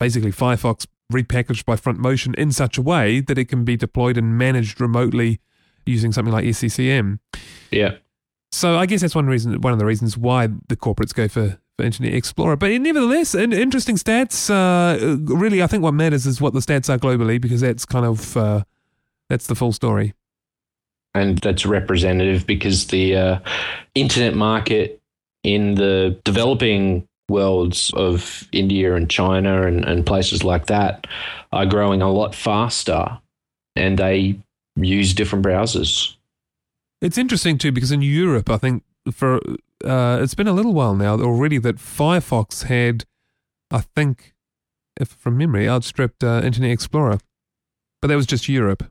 basically 0.00 0.32
Firefox 0.32 0.86
repackaged 1.12 1.64
by 1.64 1.76
FrontMotion 1.76 2.34
in 2.36 2.52
such 2.52 2.78
a 2.78 2.82
way 2.82 3.20
that 3.20 3.38
it 3.38 3.46
can 3.46 3.64
be 3.64 3.76
deployed 3.76 4.16
and 4.16 4.36
managed 4.36 4.80
remotely 4.80 5.40
using 5.86 6.12
something 6.12 6.32
like 6.32 6.44
SCCM. 6.44 7.18
Yeah. 7.70 7.96
So 8.52 8.76
I 8.76 8.86
guess 8.86 9.00
that's 9.00 9.14
one 9.14 9.26
reason, 9.26 9.60
one 9.60 9.72
of 9.72 9.78
the 9.78 9.86
reasons 9.86 10.16
why 10.16 10.48
the 10.68 10.76
corporates 10.76 11.14
go 11.14 11.28
for, 11.28 11.58
for 11.76 11.84
Internet 11.84 12.14
Explorer. 12.14 12.56
But 12.56 12.70
nevertheless, 12.80 13.34
in, 13.34 13.52
interesting 13.52 13.96
stats. 13.96 14.50
Uh, 14.50 15.16
really, 15.34 15.62
I 15.62 15.66
think 15.66 15.82
what 15.82 15.94
matters 15.94 16.26
is 16.26 16.40
what 16.40 16.54
the 16.54 16.60
stats 16.60 16.88
are 16.92 16.98
globally 16.98 17.40
because 17.40 17.60
that's 17.60 17.84
kind 17.84 18.06
of 18.06 18.36
uh, 18.36 18.64
that's 19.28 19.46
the 19.46 19.54
full 19.54 19.72
story. 19.72 20.14
and 21.14 21.38
that's 21.38 21.66
representative 21.66 22.46
because 22.46 22.86
the 22.88 23.16
uh, 23.16 23.38
internet 23.94 24.34
market 24.34 25.00
in 25.42 25.74
the 25.74 26.18
developing 26.24 27.06
worlds 27.28 27.92
of 27.94 28.48
India 28.52 28.94
and 28.94 29.10
China 29.10 29.66
and, 29.66 29.84
and 29.84 30.06
places 30.06 30.44
like 30.44 30.66
that 30.66 31.06
are 31.52 31.66
growing 31.66 32.02
a 32.02 32.10
lot 32.10 32.34
faster 32.34 33.18
and 33.76 33.98
they 33.98 34.38
use 34.76 35.14
different 35.14 35.44
browsers. 35.44 36.14
It's 37.00 37.18
interesting 37.18 37.58
too 37.58 37.72
because 37.72 37.92
in 37.92 38.02
Europe, 38.02 38.50
I 38.50 38.56
think 38.56 38.82
for 39.12 39.40
uh, 39.84 40.18
it's 40.20 40.34
been 40.34 40.48
a 40.48 40.52
little 40.52 40.74
while 40.74 40.94
now 40.94 41.18
already 41.18 41.58
that 41.58 41.76
Firefox 41.76 42.64
had, 42.64 43.04
I 43.70 43.80
think, 43.80 44.34
if 45.00 45.08
from 45.08 45.36
memory, 45.36 45.68
outstripped 45.68 46.24
uh, 46.24 46.40
Internet 46.42 46.72
Explorer, 46.72 47.18
but 48.02 48.08
that 48.08 48.16
was 48.16 48.26
just 48.26 48.48
Europe. 48.48 48.90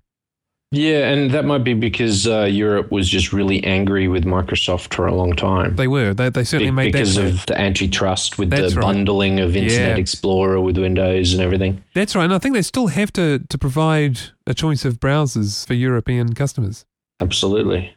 Yeah, 0.71 1.07
and 1.09 1.31
that 1.31 1.45
might 1.45 1.63
be 1.63 1.73
because 1.73 2.27
uh, 2.27 2.41
Europe 2.43 2.91
was 2.91 3.07
just 3.07 3.31
really 3.31 3.63
angry 3.63 4.09
with 4.09 4.25
Microsoft 4.25 4.93
for 4.93 5.07
a 5.07 5.15
long 5.15 5.33
time. 5.33 5.77
They 5.77 5.87
were. 5.87 6.13
They, 6.13 6.27
they 6.29 6.43
certainly 6.43 6.71
Be- 6.71 6.75
made 6.75 6.91
because 6.91 7.15
that. 7.15 7.25
of 7.25 7.45
the 7.45 7.57
antitrust 7.59 8.37
with 8.37 8.49
That's 8.49 8.73
the 8.73 8.81
right. 8.81 8.87
bundling 8.93 9.39
of 9.39 9.55
Internet 9.55 9.91
Yeah. 9.91 9.95
Explorer 9.95 10.59
with 10.59 10.77
Windows 10.77 11.31
and 11.33 11.41
everything. 11.41 11.81
That's 11.95 12.17
right. 12.17 12.25
And 12.25 12.33
I 12.33 12.37
think 12.39 12.53
they 12.53 12.61
still 12.61 12.87
have 12.87 13.13
to, 13.13 13.39
to 13.39 13.57
provide 13.57 14.19
a 14.45 14.53
choice 14.53 14.83
of 14.83 14.99
browsers 14.99 15.65
for 15.65 15.73
European 15.73 16.33
customers. 16.33 16.85
Absolutely. 17.21 17.95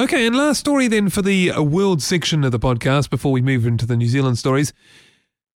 Okay, 0.00 0.26
and 0.26 0.36
last 0.36 0.60
story 0.60 0.86
then 0.88 1.08
for 1.08 1.22
the 1.22 1.50
uh, 1.50 1.60
world 1.62 2.02
section 2.02 2.44
of 2.44 2.52
the 2.52 2.58
podcast 2.60 3.10
before 3.10 3.32
we 3.32 3.42
move 3.42 3.66
into 3.66 3.84
the 3.84 3.96
New 3.96 4.06
Zealand 4.06 4.38
stories. 4.38 4.72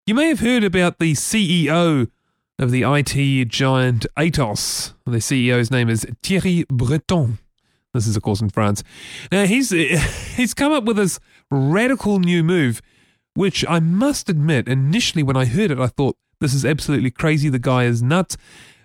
You 0.05 0.15
may 0.15 0.29
have 0.29 0.41
heard 0.41 0.63
about 0.65 0.99
the 0.99 1.13
CEO 1.15 2.09
of 2.59 2.71
the 2.71 2.83
IT 2.83 3.49
giant 3.49 4.07
Atos. 4.17 4.95
The 5.05 5.19
CEO's 5.19 5.71
name 5.71 5.89
is 5.89 6.07
Thierry 6.23 6.65
Breton. 6.69 7.39
This 7.93 8.07
is, 8.07 8.17
of 8.17 8.23
course, 8.23 8.41
in 8.41 8.51
France. 8.51 8.83
Now, 9.31 9.47
he's, 9.47 9.71
he's 10.37 10.55
come 10.55 10.73
up 10.73 10.85
with 10.85 10.97
this 10.97 11.19
radical 11.51 12.19
new 12.19 12.43
move, 12.43 12.81
which 13.35 13.65
I 13.69 13.81
must 13.81 14.29
admit, 14.29 14.69
initially 14.69 15.23
when 15.23 15.37
I 15.37 15.45
heard 15.45 15.71
it, 15.71 15.79
I 15.79 15.89
thought, 15.89 16.17
this 16.41 16.55
is 16.55 16.65
absolutely 16.65 17.11
crazy. 17.11 17.49
The 17.49 17.59
guy 17.59 17.85
is 17.85 18.03
nuts. 18.03 18.37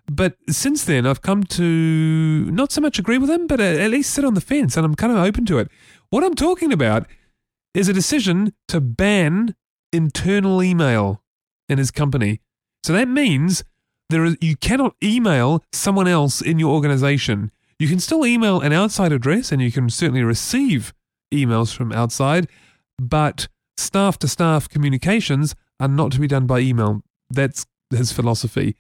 But 0.10 0.36
since 0.50 0.84
then, 0.84 1.06
I've 1.06 1.22
come 1.22 1.44
to 1.44 2.46
not 2.52 2.72
so 2.72 2.82
much 2.82 3.00
agree 3.00 3.18
with 3.18 3.30
him, 3.30 3.48
but 3.48 3.60
at 3.60 3.92
least 3.92 4.14
sit 4.14 4.26
on 4.26 4.34
the 4.34 4.42
fence, 4.42 4.76
and 4.76 4.86
I'm 4.86 4.96
kind 4.96 5.12
of 5.12 5.20
open 5.20 5.46
to 5.46 5.60
it. 5.60 5.70
What 6.10 6.24
I'm 6.24 6.36
talking 6.36 6.74
about 6.74 7.08
is 7.74 7.88
a 7.88 7.94
decision 7.94 8.54
to 8.68 8.82
ban 8.82 9.56
internal 9.94 10.62
email 10.62 11.24
in 11.70 11.78
his 11.78 11.92
company. 11.92 12.42
So 12.84 12.94
that 12.94 13.08
means 13.08 13.64
there 14.10 14.26
is, 14.26 14.38
you 14.42 14.56
cannot 14.56 14.96
email 15.04 15.64
someone 15.72 16.08
else 16.08 16.42
in 16.42 16.60
your 16.60 16.74
organization. 16.74 17.52
You 17.80 17.88
can 17.88 18.00
still 18.00 18.26
email 18.26 18.60
an 18.60 18.74
outside 18.74 19.12
address, 19.12 19.52
and 19.52 19.62
you 19.62 19.72
can 19.72 19.90
certainly 19.90 20.24
receive 20.24 20.94
emails 21.34 21.74
from 21.74 21.92
outside, 21.92 22.48
but 23.00 23.48
staff 23.78 24.20
to 24.20 24.28
staff 24.28 24.68
communications 24.68 25.56
are 25.80 25.88
not 25.88 26.12
to 26.12 26.20
be 26.20 26.28
done 26.28 26.46
by 26.46 26.60
email. 26.60 27.02
That's 27.30 27.66
his 27.90 28.12
philosophy. 28.12 28.76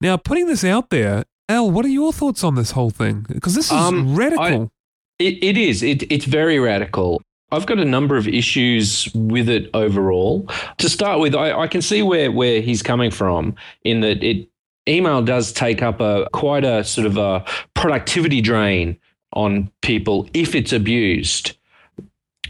Now, 0.00 0.16
putting 0.16 0.46
this 0.46 0.64
out 0.64 0.90
there, 0.90 1.24
Al, 1.48 1.70
what 1.70 1.84
are 1.84 1.88
your 1.88 2.12
thoughts 2.12 2.44
on 2.44 2.54
this 2.54 2.72
whole 2.72 2.90
thing? 2.90 3.26
Because 3.28 3.54
this 3.54 3.66
is 3.66 3.72
Um, 3.72 4.14
radical. 4.14 4.70
It, 5.18 5.42
it 5.42 5.56
is. 5.56 5.82
It, 5.82 6.04
it's 6.12 6.26
very 6.26 6.58
radical. 6.58 7.22
I've 7.50 7.66
got 7.66 7.78
a 7.78 7.84
number 7.84 8.16
of 8.16 8.28
issues 8.28 9.08
with 9.14 9.48
it 9.48 9.70
overall. 9.72 10.48
To 10.78 10.88
start 10.88 11.20
with, 11.20 11.34
I, 11.34 11.52
I 11.52 11.66
can 11.66 11.80
see 11.80 12.02
where, 12.02 12.30
where 12.30 12.60
he's 12.60 12.82
coming 12.82 13.10
from 13.10 13.54
in 13.84 14.00
that 14.02 14.22
it 14.22 14.48
email 14.86 15.22
does 15.22 15.52
take 15.52 15.82
up 15.82 16.00
a 16.00 16.28
quite 16.32 16.64
a 16.64 16.82
sort 16.82 17.06
of 17.06 17.16
a 17.16 17.44
productivity 17.74 18.40
drain 18.40 18.98
on 19.32 19.70
people 19.82 20.28
if 20.34 20.54
it's 20.54 20.72
abused. 20.72 21.56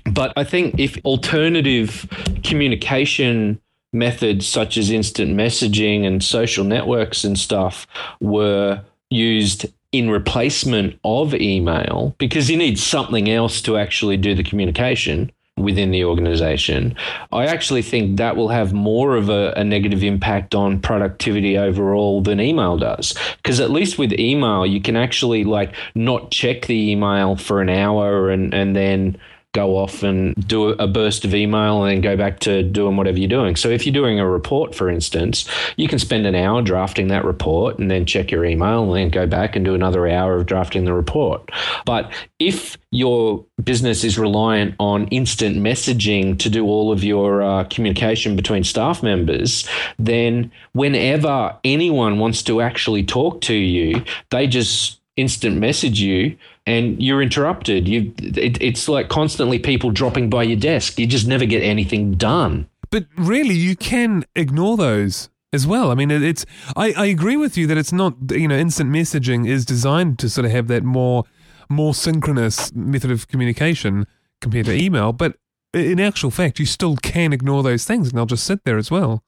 But 0.04 0.32
I 0.36 0.44
think 0.44 0.78
if 0.78 0.96
alternative 1.04 2.08
communication 2.44 3.60
methods 3.92 4.46
such 4.46 4.76
as 4.76 4.90
instant 4.90 5.36
messaging 5.36 6.06
and 6.06 6.22
social 6.22 6.64
networks 6.64 7.24
and 7.24 7.38
stuff 7.38 7.86
were 8.20 8.82
used 9.10 9.66
in 9.92 10.10
replacement 10.10 10.98
of 11.04 11.34
email 11.34 12.14
because 12.18 12.50
you 12.50 12.56
need 12.56 12.78
something 12.78 13.30
else 13.30 13.62
to 13.62 13.78
actually 13.78 14.16
do 14.16 14.34
the 14.34 14.42
communication 14.42 15.32
within 15.56 15.90
the 15.90 16.04
organization. 16.04 16.94
I 17.32 17.46
actually 17.46 17.82
think 17.82 18.16
that 18.16 18.36
will 18.36 18.48
have 18.48 18.72
more 18.72 19.16
of 19.16 19.28
a, 19.28 19.52
a 19.56 19.64
negative 19.64 20.04
impact 20.04 20.54
on 20.54 20.80
productivity 20.80 21.58
overall 21.58 22.20
than 22.20 22.40
email 22.40 22.76
does. 22.76 23.14
Because 23.36 23.60
at 23.60 23.70
least 23.70 23.98
with 23.98 24.12
email, 24.12 24.64
you 24.64 24.80
can 24.80 24.96
actually 24.96 25.44
like 25.44 25.74
not 25.94 26.30
check 26.30 26.66
the 26.66 26.90
email 26.90 27.36
for 27.36 27.60
an 27.60 27.68
hour 27.68 28.30
and, 28.30 28.54
and 28.54 28.76
then 28.76 29.16
go 29.54 29.78
off 29.78 30.02
and 30.02 30.34
do 30.46 30.68
a 30.70 30.86
burst 30.86 31.24
of 31.24 31.34
email 31.34 31.82
and 31.82 31.90
then 31.90 32.00
go 32.02 32.16
back 32.16 32.38
to 32.40 32.62
doing 32.62 32.96
whatever 32.96 33.18
you're 33.18 33.28
doing. 33.28 33.56
So 33.56 33.70
if 33.70 33.86
you're 33.86 33.94
doing 33.94 34.20
a 34.20 34.28
report, 34.28 34.74
for 34.74 34.90
instance, 34.90 35.48
you 35.76 35.88
can 35.88 35.98
spend 35.98 36.26
an 36.26 36.34
hour 36.34 36.60
drafting 36.60 37.08
that 37.08 37.24
report 37.24 37.78
and 37.78 37.90
then 37.90 38.04
check 38.04 38.30
your 38.30 38.44
email 38.44 38.84
and 38.84 38.94
then 38.94 39.08
go 39.08 39.26
back 39.26 39.56
and 39.56 39.64
do 39.64 39.74
another 39.74 40.06
hour 40.06 40.36
of 40.36 40.46
drafting 40.46 40.84
the 40.84 40.92
report. 40.92 41.50
But 41.86 42.12
if 42.38 42.76
your 42.90 43.44
business 43.64 44.04
is 44.04 44.18
reliant 44.18 44.74
on 44.78 45.08
instant 45.08 45.56
messaging 45.56 46.38
to 46.40 46.50
do 46.50 46.66
all 46.66 46.92
of 46.92 47.02
your 47.02 47.42
uh, 47.42 47.64
communication 47.64 48.36
between 48.36 48.64
staff 48.64 49.02
members, 49.02 49.66
then 49.98 50.52
whenever 50.72 51.56
anyone 51.64 52.18
wants 52.18 52.42
to 52.44 52.60
actually 52.60 53.02
talk 53.02 53.40
to 53.42 53.54
you, 53.54 54.04
they 54.30 54.46
just 54.46 55.00
instant 55.16 55.56
message 55.56 56.00
you 56.00 56.36
and 56.68 57.02
you're 57.02 57.22
interrupted. 57.22 57.88
You, 57.88 58.12
it, 58.18 58.60
it's 58.60 58.88
like 58.88 59.08
constantly 59.08 59.58
people 59.58 59.90
dropping 59.90 60.28
by 60.30 60.42
your 60.42 60.58
desk. 60.58 60.98
You 60.98 61.06
just 61.06 61.26
never 61.26 61.46
get 61.46 61.62
anything 61.62 62.12
done. 62.14 62.68
But 62.90 63.06
really, 63.16 63.54
you 63.54 63.74
can 63.76 64.24
ignore 64.36 64.76
those 64.76 65.30
as 65.52 65.66
well. 65.66 65.90
I 65.90 65.94
mean, 65.94 66.10
it, 66.10 66.22
it's. 66.22 66.44
I, 66.76 66.92
I 66.92 67.06
agree 67.06 67.36
with 67.36 67.56
you 67.56 67.66
that 67.66 67.78
it's 67.78 67.92
not. 67.92 68.14
You 68.30 68.48
know, 68.48 68.56
instant 68.56 68.90
messaging 68.90 69.48
is 69.48 69.64
designed 69.64 70.18
to 70.20 70.28
sort 70.28 70.44
of 70.44 70.50
have 70.52 70.68
that 70.68 70.84
more 70.84 71.24
more 71.70 71.94
synchronous 71.94 72.72
method 72.74 73.10
of 73.10 73.28
communication 73.28 74.06
compared 74.40 74.66
to 74.66 74.72
email. 74.72 75.12
But 75.12 75.36
in 75.74 76.00
actual 76.00 76.30
fact, 76.30 76.58
you 76.58 76.66
still 76.66 76.96
can 76.96 77.32
ignore 77.32 77.62
those 77.62 77.84
things, 77.84 78.08
and 78.08 78.16
they'll 78.18 78.26
just 78.26 78.44
sit 78.44 78.64
there 78.64 78.78
as 78.78 78.90
well. 78.90 79.22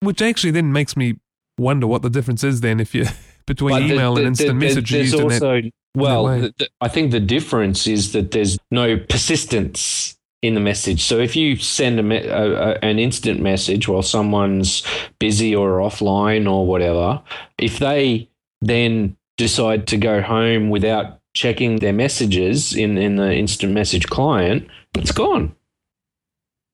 Which 0.00 0.22
actually 0.22 0.52
then 0.52 0.72
makes 0.72 0.96
me 0.96 1.18
wonder 1.58 1.86
what 1.88 2.02
the 2.02 2.10
difference 2.10 2.44
is 2.44 2.60
then 2.60 2.78
if 2.78 2.94
you 2.94 3.04
between 3.46 3.74
But 3.74 3.82
email 3.82 4.14
the- 4.14 4.20
and 4.20 4.28
instant 4.28 4.48
the- 4.50 4.54
message 4.66 4.92
used 4.92 5.14
in 5.14 5.28
that. 5.28 5.72
Well, 6.00 6.26
the- 6.26 6.54
the- 6.58 6.68
I 6.80 6.88
think 6.88 7.10
the 7.10 7.20
difference 7.20 7.86
is 7.86 8.12
that 8.12 8.30
there's 8.30 8.58
no 8.70 8.96
persistence 8.96 10.16
in 10.42 10.54
the 10.54 10.60
message. 10.60 11.02
So 11.02 11.18
if 11.18 11.34
you 11.34 11.56
send 11.56 11.98
a, 11.98 12.02
me- 12.02 12.16
a, 12.26 12.72
a 12.72 12.78
an 12.82 12.98
instant 12.98 13.40
message 13.40 13.88
while 13.88 14.02
someone's 14.02 14.82
busy 15.18 15.54
or 15.54 15.78
offline 15.78 16.50
or 16.50 16.64
whatever, 16.66 17.20
if 17.58 17.78
they 17.78 18.28
then 18.60 19.16
decide 19.36 19.86
to 19.88 19.96
go 19.96 20.20
home 20.22 20.70
without 20.70 21.18
checking 21.34 21.76
their 21.80 21.92
messages 21.92 22.74
in 22.74 22.96
in 22.98 23.16
the 23.16 23.34
instant 23.34 23.72
message 23.72 24.06
client, 24.06 24.66
it's 24.94 25.12
gone. 25.12 25.54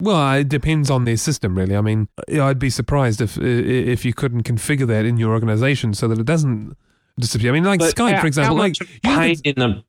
Well, 0.01 0.17
uh, 0.17 0.39
it 0.39 0.49
depends 0.49 0.91
on 0.91 1.05
their 1.05 1.17
system, 1.17 1.57
really. 1.57 1.77
I 1.77 1.81
mean, 1.81 2.09
I'd 2.29 2.59
be 2.59 2.71
surprised 2.71 3.21
if 3.21 3.39
if 3.39 4.05
you 4.05 4.13
couldn't 4.13 4.43
configure 4.43 4.87
that 4.89 5.05
in 5.07 5.17
your 5.19 5.33
organization 5.33 5.95
so 5.95 6.09
that 6.09 6.19
it 6.19 6.27
doesn't 6.27 6.77
disappear. 7.19 7.51
I 7.51 7.55
mean, 7.55 7.65
like 7.65 7.81
But 7.81 7.95
Skype, 7.95 8.15
how- 8.15 8.21
for 8.21 8.27
example. 8.27 8.57
Like, 8.57 8.79
you 8.81 8.87
pain 9.03 9.31
at- 9.33 9.41
in 9.41 9.55
the 9.57 9.85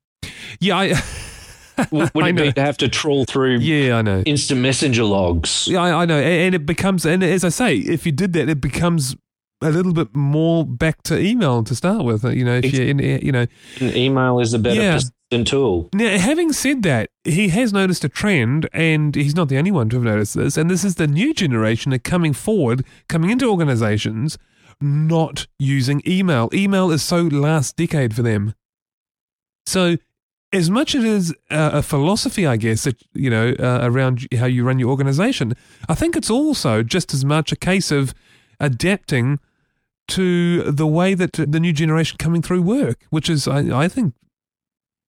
yeah, 0.59 0.77
I, 0.77 0.87
would 1.91 2.11
it 2.15 2.35
be 2.35 2.51
to 2.53 2.61
have 2.61 2.77
to 2.77 2.87
trawl 2.89 3.25
through 3.25 3.57
Yeah, 3.59 3.97
I 3.97 4.01
know. 4.01 4.21
instant 4.25 4.61
messenger 4.61 5.03
logs? 5.03 5.67
Yeah, 5.67 5.81
I, 5.81 6.01
I 6.03 6.05
know, 6.05 6.19
and, 6.19 6.55
it 6.55 6.65
becomes, 6.65 7.05
and 7.05 7.23
as 7.23 7.43
I 7.43 7.49
say, 7.49 7.77
if 7.77 8.05
you 8.05 8.11
did 8.11 8.33
that, 8.33 8.47
it 8.49 8.61
becomes 8.61 9.15
a 9.61 9.69
little 9.71 9.93
bit 9.93 10.15
more 10.15 10.65
back 10.65 11.01
to 11.03 11.19
email 11.19 11.63
to 11.63 11.75
start 11.75 12.03
with. 12.05 12.23
uh, 12.25 12.29
You 12.29 12.45
know, 12.45 12.55
if 12.55 12.73
you, 12.73 12.83
in, 12.85 12.99
you 12.99 13.31
know. 13.31 13.45
And 13.79 13.95
email 13.95 14.39
is 14.39 14.53
a 14.53 14.59
better 14.59 14.81
Yeah. 14.81 14.99
tool. 15.43 15.89
Now, 15.93 16.17
having 16.17 16.53
said 16.53 16.83
that, 16.83 17.09
he 17.23 17.49
has 17.49 17.73
noticed 17.73 18.03
a 18.05 18.09
trend, 18.09 18.69
and 18.71 19.15
he's 19.15 19.35
not 19.35 19.49
the 19.49 19.57
only 19.57 19.71
one 19.71 19.89
to 19.89 19.95
have 19.97 20.03
noticed 20.05 20.35
this. 20.35 20.55
And 20.57 20.69
this 20.69 20.83
is 20.85 20.95
the 20.95 21.07
new 21.07 21.33
generation 21.33 21.93
are 21.93 21.97
coming 21.99 22.31
forward, 22.33 22.85
coming 23.09 23.29
into 23.31 23.49
organizations, 23.49 24.37
not 24.81 25.47
using 25.59 26.01
email. 26.07 26.49
Email 26.53 26.91
is 26.91 27.03
so 27.03 27.21
last 27.23 27.75
decade 27.75 28.15
for 28.15 28.21
them. 28.21 28.53
So, 29.65 29.97
as 30.53 30.69
much 30.69 30.95
as 30.95 31.03
it 31.03 31.09
is 31.09 31.33
a 31.49 31.81
philosophy, 31.81 32.45
I 32.45 32.55
guess, 32.55 32.83
that, 32.85 33.01
you 33.13 33.29
know, 33.29 33.55
uh, 33.59 33.79
around 33.81 34.25
how 34.37 34.45
you 34.45 34.63
run 34.63 34.79
your 34.79 34.89
organization, 34.89 35.53
I 35.89 35.95
think 35.95 36.15
it's 36.15 36.29
also 36.29 36.81
just 36.83 37.13
as 37.13 37.25
much 37.25 37.51
a 37.51 37.55
case 37.57 37.91
of 37.91 38.13
adapting 38.59 39.39
to 40.09 40.61
the 40.71 40.87
way 40.87 41.13
that 41.13 41.33
the 41.33 41.59
new 41.59 41.73
generation 41.73 42.17
coming 42.17 42.41
through 42.41 42.61
work, 42.61 42.99
which 43.09 43.29
is, 43.29 43.47
I, 43.47 43.83
I 43.83 43.87
think, 43.87 44.13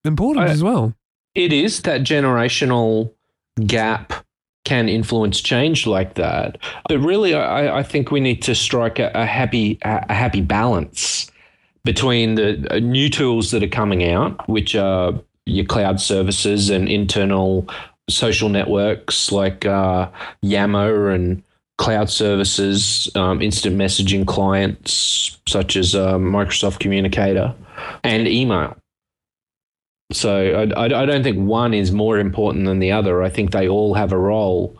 important 0.04 0.48
I- 0.48 0.50
as 0.52 0.62
well. 0.62 0.94
It 1.34 1.52
is 1.52 1.82
that 1.82 2.00
generational 2.00 3.12
gap 3.64 4.12
can 4.64 4.88
influence 4.88 5.40
change 5.40 5.86
like 5.86 6.14
that. 6.14 6.58
But 6.88 6.98
really, 6.98 7.34
I, 7.34 7.78
I 7.78 7.82
think 7.82 8.10
we 8.10 8.20
need 8.20 8.42
to 8.42 8.54
strike 8.54 8.98
a, 8.98 9.10
a 9.14 9.24
happy 9.24 9.78
a, 9.82 10.12
happy 10.12 10.40
balance 10.40 11.30
between 11.84 12.34
the 12.34 12.66
uh, 12.70 12.78
new 12.78 13.08
tools 13.08 13.50
that 13.50 13.62
are 13.62 13.68
coming 13.68 14.04
out, 14.10 14.48
which 14.48 14.74
are 14.74 15.14
your 15.46 15.64
cloud 15.64 16.00
services 16.00 16.68
and 16.68 16.88
internal 16.88 17.66
social 18.10 18.48
networks 18.48 19.32
like 19.32 19.64
uh, 19.64 20.08
Yammer 20.42 21.10
and 21.10 21.42
cloud 21.78 22.10
services, 22.10 23.08
um, 23.14 23.40
instant 23.40 23.76
messaging 23.76 24.26
clients 24.26 25.38
such 25.46 25.76
as 25.76 25.94
uh, 25.94 26.14
Microsoft 26.16 26.80
Communicator, 26.80 27.54
and 28.04 28.28
email. 28.28 28.76
So 30.12 30.72
I, 30.76 30.84
I, 30.84 31.06
don't 31.06 31.22
think 31.22 31.38
one 31.38 31.74
is 31.74 31.92
more 31.92 32.18
important 32.18 32.64
than 32.64 32.78
the 32.78 32.92
other. 32.92 33.22
I 33.22 33.28
think 33.28 33.50
they 33.50 33.68
all 33.68 33.92
have 33.92 34.10
a 34.10 34.18
role. 34.18 34.78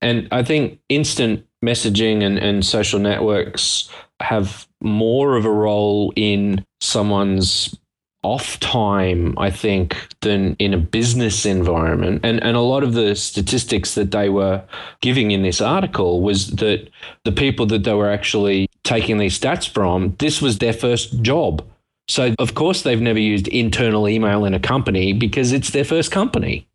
And 0.00 0.28
I 0.32 0.42
think 0.42 0.80
instant 0.88 1.46
messaging 1.64 2.22
and, 2.22 2.38
and 2.38 2.64
social 2.64 2.98
networks 2.98 3.90
have 4.20 4.66
more 4.80 5.36
of 5.36 5.44
a 5.44 5.50
role 5.50 6.12
in 6.16 6.64
someone's 6.80 7.76
off 8.22 8.58
time, 8.60 9.34
I 9.38 9.50
think, 9.50 9.96
than 10.22 10.56
in 10.58 10.72
a 10.72 10.78
business 10.78 11.44
environment. 11.44 12.20
And 12.24 12.42
and 12.42 12.56
a 12.56 12.60
lot 12.60 12.82
of 12.82 12.94
the 12.94 13.14
statistics 13.14 13.94
that 13.94 14.10
they 14.10 14.30
were 14.30 14.62
giving 15.00 15.30
in 15.30 15.42
this 15.42 15.60
article 15.60 16.22
was 16.22 16.50
that 16.52 16.88
the 17.24 17.32
people 17.32 17.66
that 17.66 17.84
they 17.84 17.92
were 17.92 18.10
actually 18.10 18.68
taking 18.82 19.18
these 19.18 19.38
stats 19.38 19.68
from, 19.68 20.16
this 20.18 20.40
was 20.40 20.58
their 20.58 20.72
first 20.72 21.20
job. 21.22 21.62
So 22.08 22.34
of 22.38 22.54
course 22.54 22.82
they've 22.82 23.00
never 23.00 23.18
used 23.18 23.48
internal 23.48 24.08
email 24.08 24.44
in 24.44 24.54
a 24.54 24.60
company 24.60 25.12
because 25.12 25.52
it's 25.52 25.70
their 25.70 25.84
first 25.84 26.10
company. 26.10 26.68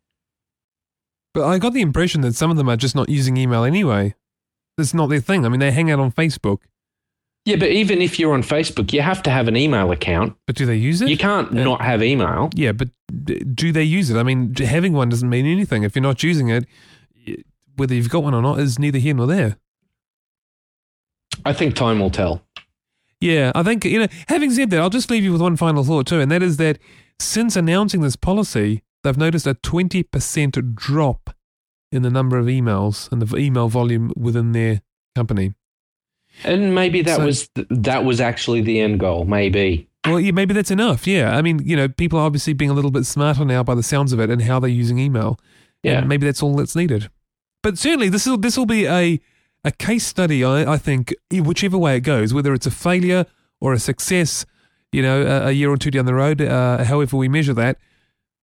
But 1.32 1.46
I 1.46 1.58
got 1.58 1.72
the 1.72 1.82
impression 1.82 2.22
that 2.22 2.34
some 2.34 2.50
of 2.50 2.56
them 2.56 2.68
are 2.68 2.76
just 2.76 2.96
not 2.96 3.08
using 3.08 3.36
email 3.36 3.62
anyway. 3.62 4.14
That's 4.76 4.94
not 4.94 5.08
their 5.08 5.20
thing. 5.20 5.46
I 5.46 5.48
mean, 5.48 5.60
they 5.60 5.70
hang 5.70 5.90
out 5.90 6.00
on 6.00 6.10
Facebook. 6.10 6.58
Yeah, 7.44 7.56
but 7.56 7.70
even 7.70 8.02
if 8.02 8.18
you're 8.18 8.34
on 8.34 8.42
Facebook, 8.42 8.92
you 8.92 9.00
have 9.00 9.22
to 9.22 9.30
have 9.30 9.48
an 9.48 9.56
email 9.56 9.90
account. 9.92 10.36
But 10.46 10.56
do 10.56 10.66
they 10.66 10.76
use 10.76 11.00
it? 11.00 11.08
You 11.08 11.16
can't 11.16 11.50
uh, 11.50 11.62
not 11.62 11.80
have 11.80 12.02
email. 12.02 12.50
Yeah, 12.54 12.72
but 12.72 12.88
do 13.54 13.72
they 13.72 13.82
use 13.82 14.10
it? 14.10 14.16
I 14.16 14.22
mean, 14.22 14.54
having 14.56 14.92
one 14.92 15.08
doesn't 15.08 15.28
mean 15.28 15.46
anything. 15.46 15.82
If 15.82 15.94
you're 15.94 16.02
not 16.02 16.22
using 16.22 16.48
it, 16.50 16.66
whether 17.76 17.94
you've 17.94 18.10
got 18.10 18.22
one 18.22 18.34
or 18.34 18.42
not 18.42 18.58
is 18.58 18.78
neither 18.78 18.98
here 18.98 19.14
nor 19.14 19.26
there. 19.26 19.56
I 21.44 21.52
think 21.52 21.74
time 21.74 22.00
will 22.00 22.10
tell. 22.10 22.42
Yeah, 23.20 23.52
I 23.54 23.62
think, 23.62 23.84
you 23.84 24.00
know, 24.00 24.08
having 24.28 24.50
said 24.50 24.70
that, 24.70 24.80
I'll 24.80 24.90
just 24.90 25.10
leave 25.10 25.22
you 25.24 25.32
with 25.32 25.42
one 25.42 25.56
final 25.56 25.84
thought 25.84 26.06
too, 26.06 26.20
and 26.20 26.30
that 26.30 26.42
is 26.42 26.56
that 26.56 26.78
since 27.18 27.54
announcing 27.54 28.00
this 28.00 28.16
policy, 28.16 28.82
they've 29.04 29.16
noticed 29.16 29.46
a 29.46 29.54
20% 29.54 30.74
drop 30.74 31.30
in 31.92 32.02
the 32.02 32.10
number 32.10 32.38
of 32.38 32.46
emails 32.46 33.10
and 33.12 33.20
the 33.20 33.36
email 33.36 33.68
volume 33.68 34.12
within 34.16 34.52
their 34.52 34.80
company. 35.14 35.54
And 36.44 36.74
maybe 36.74 37.02
that 37.02 37.16
so, 37.16 37.26
was 37.26 37.50
that 37.68 38.04
was 38.04 38.20
actually 38.20 38.60
the 38.62 38.80
end 38.80 39.00
goal. 39.00 39.24
Maybe. 39.24 39.88
Well, 40.06 40.20
yeah, 40.20 40.30
maybe 40.30 40.54
that's 40.54 40.70
enough. 40.70 41.06
Yeah, 41.06 41.36
I 41.36 41.42
mean, 41.42 41.60
you 41.64 41.76
know, 41.76 41.88
people 41.88 42.18
are 42.18 42.24
obviously 42.24 42.52
being 42.54 42.70
a 42.70 42.74
little 42.74 42.90
bit 42.90 43.04
smarter 43.04 43.44
now 43.44 43.62
by 43.62 43.74
the 43.74 43.82
sounds 43.82 44.12
of 44.12 44.20
it 44.20 44.30
and 44.30 44.40
how 44.42 44.60
they're 44.60 44.70
using 44.70 44.98
email. 44.98 45.38
Yeah, 45.82 46.00
maybe 46.02 46.26
that's 46.26 46.42
all 46.42 46.54
that's 46.56 46.76
needed. 46.76 47.10
But 47.62 47.78
certainly, 47.78 48.08
this 48.08 48.26
will 48.26 48.38
this 48.38 48.56
will 48.56 48.66
be 48.66 48.86
a 48.86 49.20
a 49.64 49.70
case 49.70 50.06
study. 50.06 50.44
I, 50.44 50.74
I 50.74 50.76
think 50.78 51.14
whichever 51.30 51.78
way 51.78 51.96
it 51.96 52.00
goes, 52.00 52.32
whether 52.32 52.52
it's 52.54 52.66
a 52.66 52.70
failure 52.70 53.26
or 53.60 53.72
a 53.72 53.78
success, 53.78 54.46
you 54.92 55.02
know, 55.02 55.22
a, 55.22 55.48
a 55.48 55.52
year 55.52 55.70
or 55.70 55.76
two 55.76 55.90
down 55.90 56.06
the 56.06 56.14
road, 56.14 56.40
uh, 56.40 56.84
however 56.84 57.16
we 57.16 57.28
measure 57.28 57.54
that, 57.54 57.78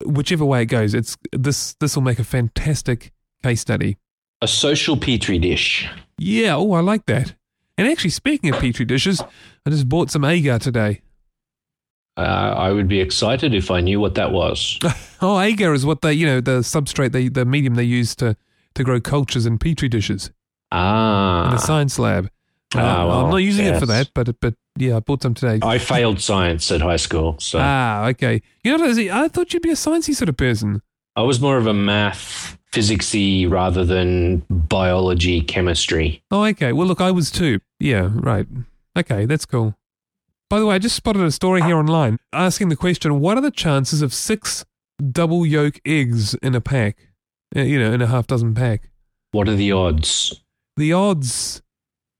whichever 0.06 0.46
way 0.46 0.62
it 0.64 0.68
goes, 0.68 0.94
it's 0.94 1.18
this 1.32 1.76
this 1.80 1.96
will 1.96 2.04
make 2.04 2.20
a 2.20 2.24
fantastic 2.24 3.12
case 3.44 3.62
study. 3.62 3.98
A 4.42 4.48
social 4.48 4.98
petri 4.98 5.40
dish. 5.40 5.90
Yeah. 6.18 6.56
Oh, 6.56 6.74
I 6.74 6.82
like 6.82 7.06
that. 7.08 7.34
And 7.78 7.88
actually, 7.88 8.12
speaking 8.12 8.54
of 8.54 8.60
petri 8.60 8.86
dishes, 8.86 9.22
I 9.66 9.70
just 9.70 9.90
bought 9.90 10.12
some 10.12 10.26
agar 10.26 10.60
today. 10.60 11.02
Uh, 12.18 12.56
I 12.58 12.72
would 12.72 12.88
be 12.88 13.00
excited 13.00 13.54
if 13.54 13.70
I 13.70 13.80
knew 13.80 14.00
what 14.00 14.16
that 14.16 14.32
was. 14.32 14.80
oh, 15.22 15.40
agar 15.40 15.74
is 15.74 15.86
what 15.86 16.02
they, 16.02 16.14
you 16.14 16.26
know, 16.26 16.42
the 16.42 16.60
substrate, 16.60 17.12
they, 17.12 17.28
the 17.28 17.46
medium 17.46 17.76
they 17.76 17.84
use 17.84 18.16
to, 18.16 18.36
to 18.74 18.84
grow 18.84 19.00
cultures 19.00 19.46
in 19.46 19.60
petri 19.60 19.88
dishes. 19.88 20.32
Ah. 20.72 21.50
In 21.50 21.56
a 21.56 21.60
science 21.60 21.98
lab. 22.00 22.30
Uh, 22.76 22.80
well, 22.80 23.26
I'm 23.26 23.30
not 23.30 23.38
using 23.38 23.66
yes. 23.66 23.78
it 23.78 23.80
for 23.80 23.86
that, 23.86 24.10
but 24.14 24.40
but 24.42 24.56
yeah, 24.78 24.98
I 24.98 25.00
bought 25.00 25.22
some 25.22 25.34
today. 25.34 25.60
I 25.62 25.78
failed 25.78 26.20
science 26.20 26.70
at 26.72 26.82
high 26.82 26.98
school. 26.98 27.38
So. 27.40 27.60
Ah, 27.62 28.08
okay. 28.08 28.42
You 28.64 28.78
know, 28.78 28.86
I 28.86 29.28
thought 29.30 29.54
you'd 29.54 29.64
be 29.64 29.72
a 29.72 29.76
sciencey 29.76 30.14
sort 30.14 30.30
of 30.30 30.38
person. 30.38 30.82
I 31.16 31.22
was 31.22 31.40
more 31.40 31.58
of 31.58 31.66
a 31.66 31.74
math, 31.74 32.58
physicsy 32.72 33.50
rather 33.50 33.86
than 33.86 34.44
biology, 34.50 35.42
chemistry. 35.42 36.22
Oh, 36.30 36.44
okay. 36.46 36.74
Well, 36.74 36.88
look, 36.88 37.02
I 37.02 37.12
was 37.12 37.32
too. 37.32 37.60
Yeah, 37.80 38.10
right. 38.14 38.46
Okay, 38.98 39.26
that's 39.26 39.46
cool. 39.46 39.76
By 40.50 40.60
the 40.60 40.66
way, 40.66 40.76
I 40.76 40.80
just 40.80 40.96
spotted 40.96 41.22
a 41.24 41.32
story 41.32 41.62
here 41.62 41.78
online 41.78 42.20
asking 42.32 42.70
the 42.70 42.76
question 42.76 43.20
what 43.20 43.38
are 43.38 43.42
the 43.42 43.52
chances 43.52 44.02
of 44.02 44.14
six 44.14 44.66
double 45.12 45.46
yolk 45.46 45.80
eggs 45.86 46.36
in 46.36 46.54
a 46.54 46.62
pack? 46.62 46.98
Uh, 47.56 47.62
you 47.62 47.80
know, 47.80 47.92
in 47.94 48.02
a 48.02 48.08
half 48.08 48.28
dozen 48.28 48.54
pack. 48.54 48.90
What 49.32 49.50
are 49.50 49.56
the 49.56 49.72
odds? 49.72 50.42
The 50.78 50.94
odds 50.94 51.62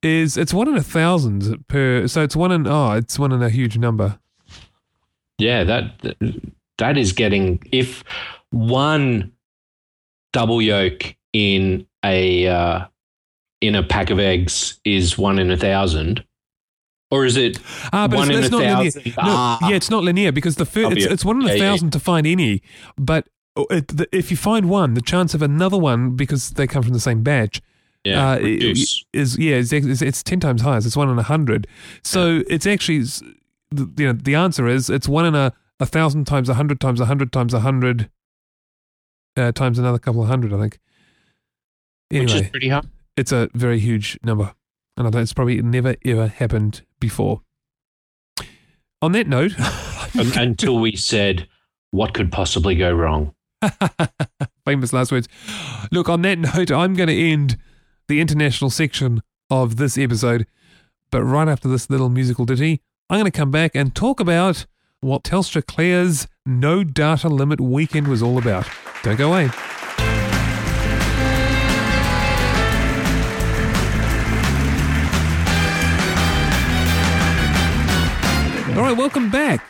is 0.02 0.36
it's 0.36 0.54
one 0.54 0.68
in 0.68 0.76
a 0.76 0.84
thousand 0.84 1.68
per. 1.68 2.08
So 2.08 2.24
it's 2.24 2.36
one 2.36 2.52
in, 2.52 2.68
oh, 2.68 2.92
it's 2.94 3.18
one 3.18 3.32
in 3.32 3.42
a 3.42 3.50
huge 3.50 3.78
number. 3.78 4.20
Yeah, 5.38 5.64
that 5.64 6.16
that 6.80 6.98
is 6.98 7.14
getting, 7.14 7.62
if 7.72 8.04
one 8.50 9.32
double 10.34 10.62
yolk 10.62 11.16
in 11.34 11.86
a, 12.04 12.48
uh, 12.48 12.86
in 13.62 13.76
a 13.76 13.84
pack 13.84 14.10
of 14.10 14.20
eggs 14.20 14.80
is 14.84 15.18
one 15.18 15.38
in 15.38 15.52
a 15.52 15.58
thousand, 15.58 16.24
or 17.12 17.26
is 17.26 17.38
it 17.38 17.60
ah, 17.94 18.08
but 18.08 18.18
one 18.18 18.32
it's, 18.32 18.40
in 18.40 18.46
a 18.46 18.50
not 18.50 18.64
thousand? 18.64 19.06
Linear. 19.06 19.16
No, 19.18 19.24
ah. 19.36 19.70
Yeah, 19.70 19.76
it's 19.76 19.90
not 19.90 20.04
linear 20.04 20.32
because 20.32 20.56
the 20.56 20.66
first, 20.66 20.98
it's, 20.98 21.06
it's, 21.06 21.26
one 21.26 21.42
in 21.42 21.48
a 21.48 21.54
yeah, 21.54 21.60
thousand 21.60 21.88
yeah. 21.88 21.92
to 21.92 22.00
find 22.00 22.26
any, 22.26 22.64
but 22.98 23.28
uh, 23.56 23.66
it, 23.70 23.88
the, 23.90 24.08
if 24.12 24.32
you 24.32 24.38
find 24.38 24.70
one, 24.70 24.96
the 24.96 25.02
chance 25.02 25.34
of 25.34 25.42
another 25.42 25.78
one 25.78 26.16
because 26.16 26.52
they 26.52 26.66
come 26.66 26.82
from 26.82 26.94
the 26.94 27.00
same 27.00 27.22
batch. 27.22 27.62
Yeah, 28.08 28.32
uh, 28.32 28.40
is 28.42 29.38
yeah, 29.38 29.56
it's, 29.56 29.74
it's, 29.74 30.02
it's, 30.02 30.24
ten 30.24 30.40
times 30.40 30.62
higher. 30.62 30.82
So 30.82 30.88
it's 30.88 30.98
one 30.98 31.10
in 31.10 31.20
a 31.20 31.24
hundred. 31.24 31.68
So 32.04 32.28
yeah. 32.28 32.44
it's 32.50 32.66
actually, 32.66 33.06
you 33.76 34.08
know, 34.08 34.14
the 34.14 34.36
answer 34.36 34.68
is 34.68 34.90
it's 34.90 35.08
one 35.08 35.26
in 35.26 35.36
a, 35.36 35.54
a 35.80 35.86
thousand 35.86 36.26
times 36.26 36.50
a 36.50 36.54
hundred 36.54 36.80
times 36.80 37.00
a 37.00 37.06
hundred 37.06 37.32
times 37.32 37.54
a 37.54 37.60
hundred 37.60 38.10
uh, 39.36 39.52
times 39.52 39.78
another 39.80 40.00
couple 40.00 40.22
of 40.22 40.28
hundred, 40.28 40.54
I 40.54 40.60
think. 40.60 40.80
Anyway, 42.12 42.26
Which 42.26 42.44
is 42.44 42.50
pretty 42.50 42.70
high. 42.70 42.84
It's 43.16 43.32
a 43.32 43.50
very 43.54 43.80
huge 43.80 44.18
number, 44.24 44.54
and 44.96 45.08
I 45.08 45.12
think 45.12 45.24
it's 45.24 45.34
probably 45.34 45.62
never 45.62 45.96
ever 46.06 46.28
happened 46.28 46.84
before. 47.00 47.42
On 49.02 49.12
that 49.12 49.28
note, 49.28 49.54
until 50.16 50.80
we 50.80 50.96
said, 50.96 51.48
"What 51.92 52.14
could 52.14 52.32
possibly 52.32 52.76
go 52.76 52.92
wrong?" 52.94 53.34
Famous 54.66 54.94
last 54.94 55.12
words. 55.12 55.28
Look, 55.92 56.10
on 56.10 56.22
that 56.24 56.40
note, 56.40 56.72
I'm 56.72 56.94
going 56.94 57.10
to 57.10 57.32
end 57.32 57.58
the 58.08 58.22
international 58.22 58.70
section 58.70 59.22
of 59.50 59.76
this 59.76 59.98
episode, 59.98 60.48
but 61.12 61.24
right 61.24 61.48
after 61.48 61.68
this 61.68 61.90
little 61.90 62.10
musical 62.10 62.46
ditty, 62.46 62.82
I'm 63.10 63.20
going 63.20 63.30
to 63.30 63.38
come 63.38 63.52
back 63.52 63.72
and 63.76 63.94
talk 63.94 64.20
about 64.20 64.66
what 65.02 65.24
TelstraClear's 65.24 66.28
No 66.46 66.84
Data 66.84 67.28
Limit 67.28 67.60
weekend 67.60 68.08
was 68.08 68.24
all 68.24 68.38
about. 68.38 68.68
Don't 69.04 69.18
go 69.18 69.30
away. 69.30 69.50
All 78.76 78.84
right, 78.84 78.96
welcome 78.96 79.30
back. 79.30 79.62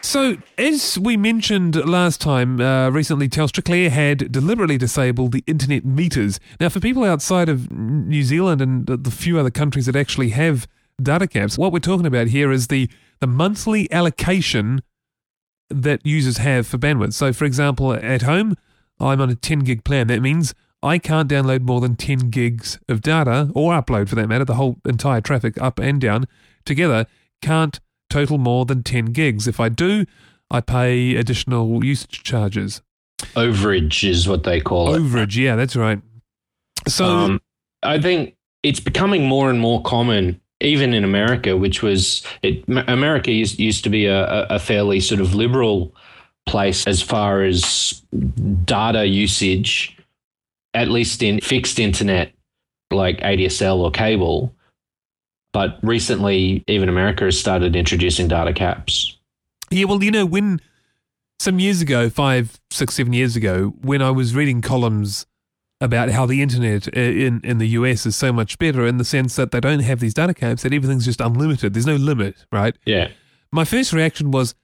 So, 0.00 0.36
as 0.56 0.98
we 0.98 1.16
mentioned 1.16 1.76
last 1.86 2.20
time, 2.20 2.60
uh, 2.60 2.88
recently 2.90 3.28
TelstraClear 3.28 3.90
had 3.90 4.32
deliberately 4.32 4.78
disabled 4.78 5.32
the 5.32 5.44
internet 5.46 5.84
meters. 5.84 6.40
Now, 6.60 6.68
for 6.68 6.80
people 6.80 7.04
outside 7.04 7.48
of 7.48 7.70
New 7.70 8.22
Zealand 8.22 8.62
and 8.62 8.86
the 8.86 9.10
few 9.10 9.38
other 9.38 9.50
countries 9.50 9.86
that 9.86 9.96
actually 9.96 10.30
have 10.30 10.66
data 11.02 11.26
caps, 11.26 11.58
what 11.58 11.72
we're 11.72 11.80
talking 11.80 12.06
about 12.06 12.28
here 12.28 12.50
is 12.50 12.68
the, 12.68 12.88
the 13.20 13.26
monthly 13.26 13.90
allocation 13.92 14.82
that 15.68 16.04
users 16.06 16.38
have 16.38 16.66
for 16.66 16.78
bandwidth. 16.78 17.12
So, 17.12 17.32
for 17.32 17.44
example, 17.44 17.92
at 17.92 18.22
home, 18.22 18.56
I'm 18.98 19.20
on 19.20 19.30
a 19.30 19.34
10 19.34 19.60
gig 19.60 19.84
plan. 19.84 20.06
That 20.06 20.22
means 20.22 20.54
I 20.82 20.98
can't 20.98 21.28
download 21.28 21.62
more 21.62 21.80
than 21.80 21.96
10 21.96 22.30
gigs 22.30 22.78
of 22.88 23.02
data, 23.02 23.50
or 23.54 23.72
upload 23.74 24.08
for 24.08 24.14
that 24.14 24.28
matter, 24.28 24.44
the 24.44 24.54
whole 24.54 24.78
entire 24.86 25.20
traffic 25.20 25.60
up 25.60 25.78
and 25.78 26.00
down 26.00 26.26
together 26.64 27.06
can't 27.42 27.80
total 28.08 28.38
more 28.38 28.64
than 28.64 28.82
10 28.82 29.06
gigs. 29.06 29.46
If 29.46 29.60
I 29.60 29.68
do, 29.68 30.06
I 30.50 30.60
pay 30.60 31.16
additional 31.16 31.84
usage 31.84 32.22
charges. 32.22 32.82
Overage 33.34 34.08
is 34.08 34.28
what 34.28 34.44
they 34.44 34.60
call 34.60 34.88
Overage, 34.88 34.94
it. 34.94 35.00
Overage, 35.00 35.36
yeah, 35.36 35.56
that's 35.56 35.76
right. 35.76 36.00
So 36.86 37.04
um, 37.04 37.40
I 37.82 38.00
think 38.00 38.36
it's 38.62 38.80
becoming 38.80 39.26
more 39.26 39.50
and 39.50 39.60
more 39.60 39.82
common 39.82 40.40
even 40.60 40.92
in 40.92 41.04
America, 41.04 41.56
which 41.56 41.82
was 41.82 42.24
it, 42.42 42.64
America 42.88 43.30
used, 43.30 43.58
used 43.58 43.84
to 43.84 43.90
be 43.90 44.06
a, 44.06 44.44
a 44.48 44.58
fairly 44.58 45.00
sort 45.00 45.20
of 45.20 45.34
liberal 45.34 45.94
place 46.46 46.86
as 46.86 47.00
far 47.00 47.42
as 47.42 48.02
data 48.64 49.06
usage, 49.06 49.96
at 50.74 50.88
least 50.88 51.22
in 51.22 51.40
fixed 51.40 51.78
internet 51.78 52.32
like 52.90 53.18
ADSL 53.20 53.76
or 53.76 53.90
cable. 53.90 54.54
But 55.52 55.78
recently, 55.82 56.62
even 56.66 56.88
America 56.88 57.24
has 57.24 57.38
started 57.38 57.74
introducing 57.74 58.28
data 58.28 58.52
caps. 58.52 59.16
Yeah, 59.70 59.84
well, 59.84 60.02
you 60.02 60.10
know, 60.10 60.26
when 60.26 60.60
some 61.38 61.58
years 61.58 61.80
ago, 61.80 62.10
five, 62.10 62.60
six, 62.70 62.94
seven 62.94 63.12
years 63.12 63.36
ago, 63.36 63.74
when 63.80 64.02
I 64.02 64.10
was 64.10 64.34
reading 64.34 64.60
columns 64.60 65.26
about 65.80 66.10
how 66.10 66.26
the 66.26 66.42
internet 66.42 66.88
uh, 66.88 67.00
in, 67.00 67.40
in 67.44 67.58
the 67.58 67.68
US 67.68 68.04
is 68.04 68.16
so 68.16 68.32
much 68.32 68.58
better 68.58 68.86
in 68.86 68.98
the 68.98 69.04
sense 69.04 69.36
that 69.36 69.52
they 69.52 69.60
don't 69.60 69.80
have 69.80 70.00
these 70.00 70.14
data 70.14 70.34
caps, 70.34 70.62
that 70.62 70.72
everything's 70.72 71.04
just 71.04 71.20
unlimited. 71.20 71.74
There's 71.74 71.86
no 71.86 71.96
limit, 71.96 72.46
right? 72.50 72.76
Yeah. 72.84 73.08
My 73.52 73.64
first 73.64 73.92
reaction 73.92 74.30
was, 74.30 74.54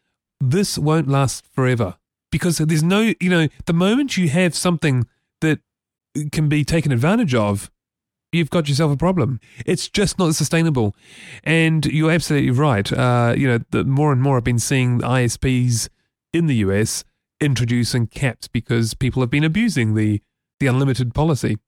this 0.40 0.76
won't 0.76 1.08
last 1.08 1.46
forever 1.52 1.96
because 2.32 2.58
there's 2.58 2.82
no, 2.82 3.14
you 3.20 3.30
know, 3.30 3.46
the 3.66 3.72
moment 3.72 4.16
you 4.16 4.28
have 4.28 4.54
something 4.54 5.06
that 5.40 5.60
can 6.32 6.48
be 6.48 6.64
taken 6.64 6.90
advantage 6.90 7.34
of, 7.34 7.70
you've 8.34 8.50
got 8.50 8.68
yourself 8.68 8.92
a 8.92 8.96
problem. 8.96 9.40
It's 9.64 9.88
just 9.88 10.18
not 10.18 10.34
sustainable. 10.34 10.94
And 11.42 11.86
you're 11.86 12.10
absolutely 12.10 12.50
right. 12.50 12.92
Uh, 12.92 13.34
you 13.36 13.46
know, 13.46 13.58
the 13.70 13.84
more 13.84 14.12
and 14.12 14.20
more 14.20 14.36
I've 14.36 14.44
been 14.44 14.58
seeing 14.58 15.00
ISPs 15.00 15.88
in 16.32 16.46
the 16.46 16.56
US 16.56 17.04
introducing 17.40 18.06
caps 18.06 18.48
because 18.48 18.94
people 18.94 19.22
have 19.22 19.30
been 19.30 19.44
abusing 19.44 19.94
the 19.94 20.20
the 20.60 20.66
unlimited 20.66 21.14
policy. 21.14 21.58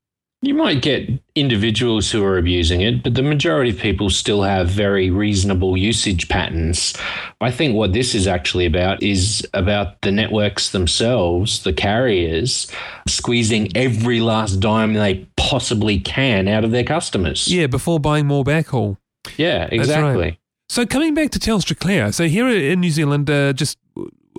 You 0.42 0.54
might 0.54 0.82
get 0.82 1.08
individuals 1.34 2.10
who 2.10 2.22
are 2.22 2.36
abusing 2.36 2.82
it, 2.82 3.02
but 3.02 3.14
the 3.14 3.22
majority 3.22 3.70
of 3.70 3.78
people 3.78 4.10
still 4.10 4.42
have 4.42 4.68
very 4.68 5.10
reasonable 5.10 5.78
usage 5.78 6.28
patterns. 6.28 6.94
I 7.40 7.50
think 7.50 7.74
what 7.74 7.94
this 7.94 8.14
is 8.14 8.26
actually 8.26 8.66
about 8.66 9.02
is 9.02 9.46
about 9.54 10.02
the 10.02 10.12
networks 10.12 10.70
themselves, 10.70 11.62
the 11.62 11.72
carriers, 11.72 12.70
squeezing 13.08 13.74
every 13.74 14.20
last 14.20 14.60
dime 14.60 14.92
they 14.92 15.26
possibly 15.46 16.00
can 16.00 16.48
out 16.48 16.64
of 16.64 16.72
their 16.72 16.82
customers. 16.82 17.46
Yeah, 17.46 17.68
before 17.68 18.00
buying 18.00 18.26
more 18.26 18.42
backhaul. 18.42 18.96
Yeah, 19.36 19.68
exactly. 19.70 20.20
Right. 20.20 20.38
So 20.68 20.84
coming 20.84 21.14
back 21.14 21.30
to 21.30 21.38
TelstraClear, 21.38 22.12
so 22.12 22.26
here 22.26 22.48
in 22.48 22.80
New 22.80 22.90
Zealand, 22.90 23.30
uh, 23.30 23.52
just 23.52 23.78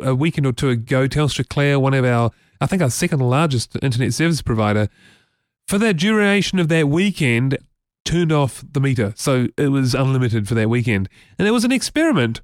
a 0.03 0.13
weekend 0.13 0.45
or 0.45 0.51
two 0.51 0.69
ago, 0.69 1.07
TelstraClear, 1.07 1.79
one 1.79 1.93
of 1.93 2.03
our, 2.03 2.31
I 2.59 2.65
think 2.65 2.81
our 2.81 2.89
second 2.89 3.19
largest 3.21 3.77
internet 3.81 4.13
service 4.13 4.41
provider, 4.41 4.89
for 5.65 5.77
the 5.77 5.93
duration 5.93 6.59
of 6.59 6.67
that 6.67 6.89
weekend, 6.89 7.57
turned 8.03 8.33
off 8.33 8.65
the 8.69 8.81
meter. 8.81 9.13
So 9.15 9.47
it 9.57 9.69
was 9.69 9.95
unlimited 9.95 10.47
for 10.47 10.55
that 10.55 10.69
weekend. 10.69 11.07
And 11.39 11.47
it 11.47 11.51
was 11.51 11.63
an 11.63 11.71
experiment. 11.71 12.41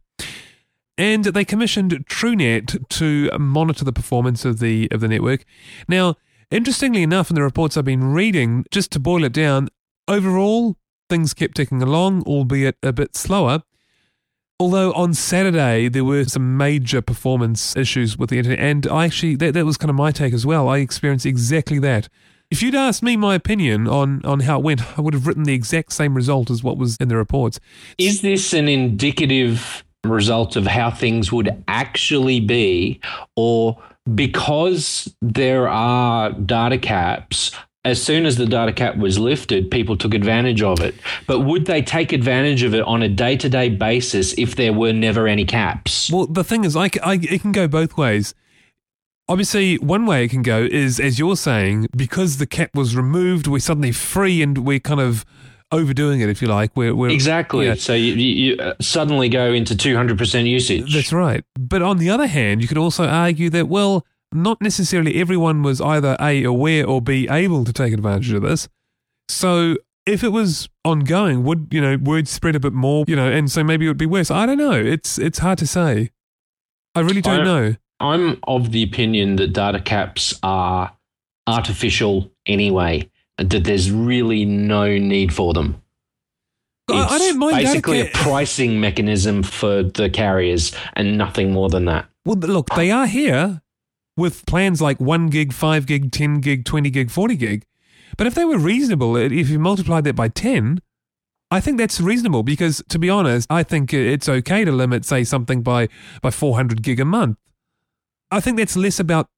And 0.98 1.26
they 1.26 1.44
commissioned 1.44 2.06
TrueNet 2.08 2.88
to 2.88 3.30
monitor 3.38 3.84
the 3.84 3.92
performance 3.92 4.46
of 4.46 4.60
the 4.60 4.88
of 4.92 5.02
the 5.02 5.08
network. 5.08 5.44
Now, 5.88 6.16
interestingly 6.54 7.04
enough, 7.04 7.30
in 7.30 7.36
the 7.36 7.44
reports 7.44 7.76
I've 7.76 7.86
been 7.86 8.14
reading, 8.14 8.66
just 8.72 8.92
to 8.92 9.00
boil 9.00 9.24
it 9.24 9.34
down, 9.34 9.70
overall 10.08 10.78
things 11.10 11.34
kept 11.34 11.56
ticking 11.56 11.82
along, 11.82 12.24
albeit 12.24 12.78
a 12.84 12.94
bit 12.94 13.16
slower. 13.16 13.64
Although 14.60 14.94
on 14.94 15.14
Saturday 15.14 15.90
there 15.90 16.06
were 16.06 16.24
some 16.26 16.56
major 16.56 17.02
performance 17.02 17.76
issues 17.76 18.18
with 18.18 18.30
the 18.30 18.38
internet, 18.38 18.60
and 18.60 18.88
I 18.88 19.06
actually 19.06 19.36
that, 19.38 19.54
that 19.56 19.66
was 19.66 19.78
kind 19.78 19.90
of 19.90 19.96
my 19.96 20.12
take 20.12 20.34
as 20.34 20.46
well. 20.46 20.70
I 20.70 20.78
experienced 20.78 21.26
exactly 21.26 21.80
that. 21.80 22.08
If 22.52 22.62
you'd 22.62 22.76
asked 22.76 23.02
me 23.02 23.18
my 23.18 23.34
opinion 23.34 23.88
on, 23.88 24.24
on 24.24 24.42
how 24.42 24.60
it 24.60 24.64
went, 24.64 24.98
I 24.98 25.02
would 25.02 25.16
have 25.16 25.26
written 25.26 25.44
the 25.44 25.56
exact 25.56 25.92
same 25.92 26.14
result 26.14 26.52
as 26.52 26.64
what 26.64 26.78
was 26.78 26.98
in 26.98 27.08
the 27.08 27.18
reports. 27.18 27.60
Is 27.98 28.22
this 28.22 28.54
an 28.54 28.68
indicative 28.68 29.84
result 30.10 30.56
of 30.56 30.68
how 30.68 30.92
things 30.92 31.32
would 31.32 31.64
actually 31.68 32.40
be, 32.40 33.00
or 33.36 33.82
because 34.14 35.14
there 35.22 35.70
are 35.70 36.32
data 36.32 36.78
caps, 36.78 37.52
as 37.86 38.02
soon 38.02 38.26
as 38.26 38.38
the 38.38 38.46
data 38.46 38.72
cap 38.72 38.98
was 38.98 39.20
lifted, 39.20 39.70
people 39.70 39.98
took 39.98 40.14
advantage 40.14 40.62
of 40.62 40.80
it. 40.80 40.96
But 41.28 41.42
would 41.42 41.66
they 41.66 41.82
take 41.82 42.14
advantage 42.14 42.64
of 42.64 42.74
it 42.74 42.82
on 42.84 43.02
a 43.02 43.10
day 43.10 43.36
to 43.38 43.50
day 43.50 43.70
basis 43.70 44.34
if 44.38 44.56
there 44.56 44.74
were 44.74 44.94
never 44.94 45.28
any 45.28 45.46
caps? 45.46 46.12
Well, 46.12 46.28
the 46.28 46.44
thing 46.44 46.64
is, 46.64 46.76
I, 46.76 46.90
I, 47.04 47.16
it 47.22 47.42
can 47.42 47.52
go 47.52 47.68
both 47.68 47.98
ways. 47.98 48.34
Obviously, 49.30 49.78
one 49.78 50.06
way 50.06 50.26
it 50.26 50.30
can 50.30 50.42
go 50.42 50.68
is, 50.70 51.00
as 51.00 51.18
you're 51.18 51.38
saying, 51.38 51.88
because 51.96 52.38
the 52.38 52.46
cap 52.46 52.72
was 52.74 52.96
removed, 52.96 53.48
we're 53.48 53.60
suddenly 53.60 53.94
free 53.94 54.42
and 54.42 54.60
we're 54.60 54.80
kind 54.80 55.00
of 55.00 55.26
overdoing 55.74 56.22
it, 56.22 56.30
if 56.30 56.42
you 56.42 56.48
like. 56.48 56.76
We're, 56.76 56.96
we're 56.96 57.10
exactly. 57.10 57.76
So 57.76 57.94
you, 57.94 58.14
you 58.14 58.58
uh, 58.58 58.74
suddenly 58.80 59.30
go 59.30 59.52
into 59.52 59.76
200% 59.76 60.46
usage. 60.48 60.94
That's 60.94 61.12
right. 61.12 61.44
But 61.60 61.82
on 61.82 61.98
the 61.98 62.10
other 62.10 62.28
hand, 62.28 62.62
you 62.62 62.68
could 62.68 62.78
also 62.78 63.06
argue 63.06 63.50
that, 63.50 63.68
well, 63.68 64.06
not 64.32 64.62
necessarily 64.62 65.20
everyone 65.20 65.64
was 65.64 65.82
either 65.82 66.16
A, 66.20 66.44
aware 66.44 66.86
or 66.88 67.02
B, 67.02 67.28
able 67.30 67.66
to 67.66 67.74
take 67.74 67.94
advantage 67.94 68.32
of 68.32 68.42
this. 68.42 68.68
So 69.28 69.78
if 70.06 70.24
it 70.24 70.30
was 70.30 70.70
ongoing, 70.84 71.44
would, 71.44 71.68
you 71.72 71.82
know, 71.82 71.98
word 71.98 72.28
spread 72.28 72.56
a 72.56 72.60
bit 72.60 72.74
more, 72.74 73.06
you 73.08 73.16
know, 73.16 73.30
and 73.30 73.52
so 73.52 73.64
maybe 73.64 73.86
it 73.86 73.90
would 73.90 73.98
be 73.98 74.06
worse. 74.06 74.32
I 74.32 74.46
don't 74.46 74.58
know. 74.58 74.72
It's, 74.72 75.18
it's 75.18 75.40
hard 75.40 75.58
to 75.60 75.68
say. 75.68 76.12
I 76.96 77.00
really 77.00 77.22
don't 77.22 77.42
I, 77.42 77.44
know. 77.44 77.76
I'm 78.00 78.40
of 78.48 78.72
the 78.72 78.84
opinion 78.84 79.38
that 79.38 79.54
data 79.54 79.80
caps 79.80 80.38
are 80.44 80.96
artificial 81.48 82.30
anyway, 82.46 83.10
that 83.44 83.64
there's 83.64 83.92
really 83.92 84.46
no 84.46 84.98
need 84.98 85.34
for 85.34 85.54
them. 85.54 85.82
It's 86.90 87.12
I, 87.14 87.18
don't 87.18 87.40
mind 87.40 87.58
basically 87.58 88.02
a 88.02 88.06
pricing 88.08 88.80
mechanism 88.80 89.42
for 89.42 89.84
the 89.84 90.10
carriers 90.10 90.76
and 90.94 91.18
nothing 91.18 91.54
more 91.54 91.70
than 91.70 91.86
that. 91.86 92.08
Well, 92.26 92.38
look, 92.38 92.70
they 92.76 92.92
are 92.92 93.08
here 93.08 93.62
with 94.18 94.46
plans 94.46 94.82
like 94.82 95.00
1 95.00 95.28
gig, 95.30 95.54
5 95.54 95.86
gig, 95.86 96.12
10 96.12 96.42
gig, 96.42 96.66
20 96.66 96.90
gig, 96.90 97.10
40 97.10 97.36
gig. 97.36 97.66
But 98.18 98.28
if 98.28 98.36
they 98.36 98.46
were 98.46 98.58
reasonable, 98.58 99.16
if 99.16 99.50
you 99.50 99.60
multiplied 99.60 100.04
that 100.04 100.16
by 100.16 100.28
10, 100.28 100.82
I 101.50 101.60
think 101.60 101.78
that's 101.78 102.02
reasonable 102.02 102.44
because, 102.44 102.84
to 102.90 103.00
be 103.00 103.10
honest, 103.10 103.48
I 103.50 103.64
think 103.64 103.94
it's 103.94 104.28
okay 104.28 104.66
to 104.66 104.72
limit, 104.72 105.06
say, 105.06 105.24
something 105.24 105.62
by, 105.62 105.88
by 106.22 106.32
400 106.32 106.84
gig 106.84 107.00
a 107.00 107.06
month. 107.06 107.38
I 108.30 108.40
think 108.40 108.58
that's 108.58 108.76
less 108.76 109.00
about 109.00 109.30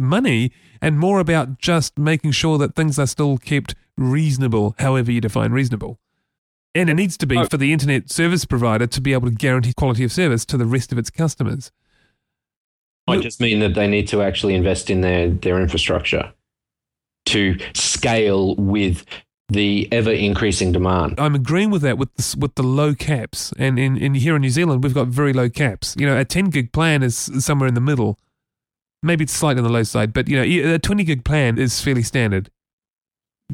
money 0.00 0.52
and 0.80 0.98
more 0.98 1.20
about 1.20 1.58
just 1.58 1.98
making 1.98 2.32
sure 2.32 2.58
that 2.58 2.74
things 2.74 2.98
are 2.98 3.06
still 3.06 3.38
kept 3.38 3.74
reasonable, 3.96 4.74
however 4.78 5.12
you 5.12 5.20
define 5.20 5.52
reasonable. 5.52 5.98
And 6.74 6.88
it 6.88 6.94
needs 6.94 7.16
to 7.18 7.26
be 7.26 7.36
oh. 7.36 7.44
for 7.44 7.56
the 7.56 7.72
internet 7.72 8.10
service 8.10 8.44
provider 8.44 8.86
to 8.86 9.00
be 9.00 9.12
able 9.12 9.28
to 9.28 9.34
guarantee 9.34 9.72
quality 9.72 10.04
of 10.04 10.12
service 10.12 10.44
to 10.46 10.56
the 10.56 10.66
rest 10.66 10.92
of 10.92 10.98
its 10.98 11.10
customers. 11.10 11.70
I 13.08 13.18
just 13.18 13.40
mean 13.40 13.58
that 13.60 13.74
they 13.74 13.88
need 13.88 14.06
to 14.08 14.22
actually 14.22 14.54
invest 14.54 14.88
in 14.88 15.00
their, 15.00 15.28
their 15.30 15.60
infrastructure 15.60 16.32
to 17.26 17.58
scale 17.74 18.54
with 18.54 19.04
the 19.48 19.88
ever 19.90 20.12
increasing 20.12 20.70
demand. 20.72 21.18
I'm 21.18 21.34
agreeing 21.34 21.70
with 21.70 21.82
that 21.82 21.98
with 21.98 22.14
the, 22.14 22.36
with 22.38 22.54
the 22.54 22.62
low 22.62 22.94
caps, 22.94 23.52
and 23.58 23.78
in, 23.78 23.96
in 23.96 24.14
here 24.14 24.36
in 24.36 24.42
New 24.42 24.50
Zealand 24.50 24.84
we've 24.84 24.94
got 24.94 25.08
very 25.08 25.32
low 25.32 25.50
caps. 25.50 25.96
You 25.98 26.06
know, 26.06 26.16
a 26.16 26.24
10 26.24 26.46
gig 26.46 26.72
plan 26.72 27.02
is 27.02 27.16
somewhere 27.16 27.68
in 27.68 27.74
the 27.74 27.80
middle, 27.80 28.18
Maybe 29.02 29.24
it's 29.24 29.32
slightly 29.32 29.60
on 29.60 29.64
the 29.64 29.72
low 29.72 29.82
side, 29.82 30.12
but 30.12 30.28
you 30.28 30.36
know, 30.36 30.74
a 30.74 30.78
20 30.78 31.04
gig 31.04 31.24
plan 31.24 31.58
is 31.58 31.80
fairly 31.80 32.02
standard. 32.02 32.50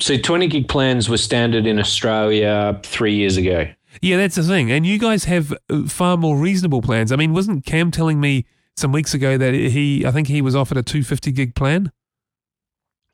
So 0.01 0.17
20 0.17 0.49
gig 0.49 0.69
plans 0.69 1.09
were 1.09 1.17
standard 1.17 1.67
in 1.67 1.79
Australia 1.79 2.79
three 2.83 3.15
years 3.15 3.37
ago. 3.37 3.67
Yeah, 4.03 4.19
that's 4.19 4.37
the 4.37 4.43
thing. 4.43 4.71
And 4.71 4.85
you 4.85 4.99
guys 4.99 5.25
have 5.25 5.55
uh, 5.71 5.87
far 5.87 6.17
more 6.17 6.37
reasonable 6.37 6.83
plans. 6.83 7.13
I 7.13 7.17
mean, 7.17 7.33
wasn't 7.33 7.65
Cam 7.65 7.91
telling 7.91 8.21
me 8.21 8.45
some 8.77 8.93
weeks 8.93 9.15
ago 9.15 9.39
that 9.39 9.55
he, 9.55 10.05
I 10.05 10.11
think 10.11 10.29
he 10.29 10.43
was 10.43 10.55
offered 10.55 10.77
a 10.77 10.83
250 10.83 11.33
gig 11.33 11.55
plan? 11.55 11.93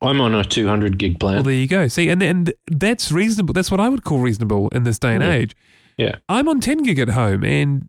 I'm 0.01 0.21
on 0.21 0.35
a 0.35 0.45
200 0.45 0.99
gig 0.99 1.21
plan. 1.21 1.35
Well, 1.35 1.43
there 1.45 1.53
you 1.55 1.69
go. 1.69 1.87
See, 1.87 2.09
and 2.09 2.21
and 2.23 2.53
that's 2.67 3.13
reasonable. 3.13 3.55
That's 3.55 3.71
what 3.71 3.79
I 3.79 3.89
would 3.89 4.03
call 4.03 4.19
reasonable 4.19 4.69
in 4.71 4.83
this 4.83 4.99
day 4.99 5.15
and 5.15 5.23
yeah. 5.23 5.33
age. 5.33 5.57
Yeah. 5.97 6.17
I'm 6.29 6.49
on 6.49 6.61
10 6.61 6.83
gig 6.83 6.99
at 6.99 7.11
home, 7.11 7.45
and 7.45 7.89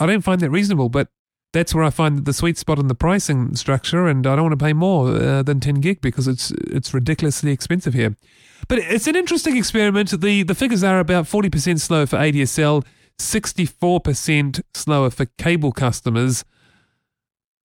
I 0.00 0.06
don't 0.06 0.22
find 0.22 0.40
that 0.40 0.50
reasonable. 0.50 0.88
But 0.88 1.08
that's 1.54 1.74
where 1.74 1.84
I 1.84 1.90
find 1.90 2.24
the 2.24 2.32
sweet 2.32 2.58
spot 2.58 2.78
in 2.78 2.88
the 2.88 2.94
pricing 2.94 3.54
structure, 3.54 4.06
and 4.08 4.26
I 4.26 4.34
don't 4.34 4.44
want 4.44 4.58
to 4.58 4.64
pay 4.64 4.72
more 4.72 5.08
uh, 5.08 5.42
than 5.42 5.60
10 5.60 5.76
gig 5.76 6.00
because 6.02 6.28
it's 6.28 6.50
it's 6.50 6.92
ridiculously 6.92 7.52
expensive 7.52 7.94
here. 7.94 8.16
But 8.68 8.80
it's 8.80 9.06
an 9.06 9.16
interesting 9.16 9.56
experiment. 9.56 10.20
The 10.20 10.42
the 10.42 10.54
figures 10.54 10.84
are 10.84 10.98
about 10.98 11.24
40% 11.24 11.80
slower 11.80 12.06
for 12.06 12.18
ADSL, 12.18 12.84
64% 13.18 14.62
slower 14.74 15.10
for 15.10 15.26
cable 15.38 15.72
customers, 15.72 16.44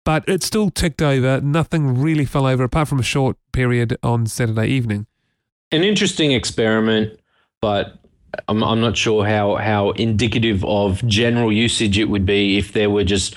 but 0.05 0.23
it 0.29 0.43
still 0.43 0.69
ticked 0.69 1.01
over. 1.01 1.41
Nothing 1.41 1.99
really 1.99 2.25
fell 2.25 2.45
over 2.45 2.63
apart 2.63 2.87
from 2.87 2.99
a 2.99 3.03
short 3.03 3.37
period 3.51 3.97
on 4.03 4.27
Saturday 4.27 4.67
evening. 4.67 5.07
An 5.71 5.83
interesting 5.83 6.31
experiment, 6.31 7.19
but 7.59 7.98
I'm, 8.47 8.63
I'm 8.63 8.81
not 8.81 8.97
sure 8.97 9.25
how, 9.25 9.55
how 9.55 9.91
indicative 9.91 10.63
of 10.65 11.05
general 11.07 11.51
usage 11.51 11.97
it 11.97 12.05
would 12.05 12.25
be 12.25 12.57
if 12.57 12.73
there 12.73 12.89
were 12.89 13.03
just 13.03 13.35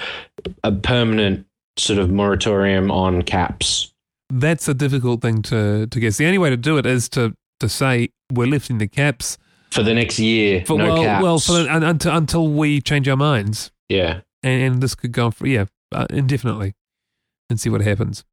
a 0.65 0.73
permanent 0.73 1.47
sort 1.77 1.99
of 1.99 2.11
moratorium 2.11 2.91
on 2.91 3.23
caps. 3.23 3.93
That's 4.31 4.69
a 4.69 4.75
difficult 4.75 5.23
thing 5.23 5.43
to, 5.43 5.87
to 5.87 6.01
guess. 6.01 6.17
The 6.17 6.27
only 6.27 6.39
way 6.39 6.51
to 6.51 6.57
do 6.57 6.79
it 6.79 6.87
is 6.87 7.09
to, 7.11 7.35
to 7.61 7.69
say 7.69 8.11
we're 8.33 8.47
lifting 8.47 8.79
the 8.79 8.89
caps 8.89 9.39
for 9.73 9.83
the 9.83 9.95
next 9.95 10.19
year. 10.19 10.65
For, 10.67 10.79
no 10.79 10.93
well, 10.95 11.03
caps. 11.03 11.23
well, 11.23 11.39
for, 11.39 11.67
until 11.69 12.15
until 12.15 12.49
we 12.49 12.81
change 12.81 13.09
our 13.09 13.17
minds. 13.17 13.73
Yeah, 13.89 14.21
and, 14.43 14.63
and 14.63 14.83
this 14.83 14.95
could 14.95 15.13
go 15.13 15.27
on 15.27 15.33
for 15.33 15.47
yeah 15.47 15.65
uh, 15.93 16.07
indefinitely, 16.11 16.75
and 17.51 17.61
see 17.61 17.71
what 17.71 17.81
happens. 17.81 18.25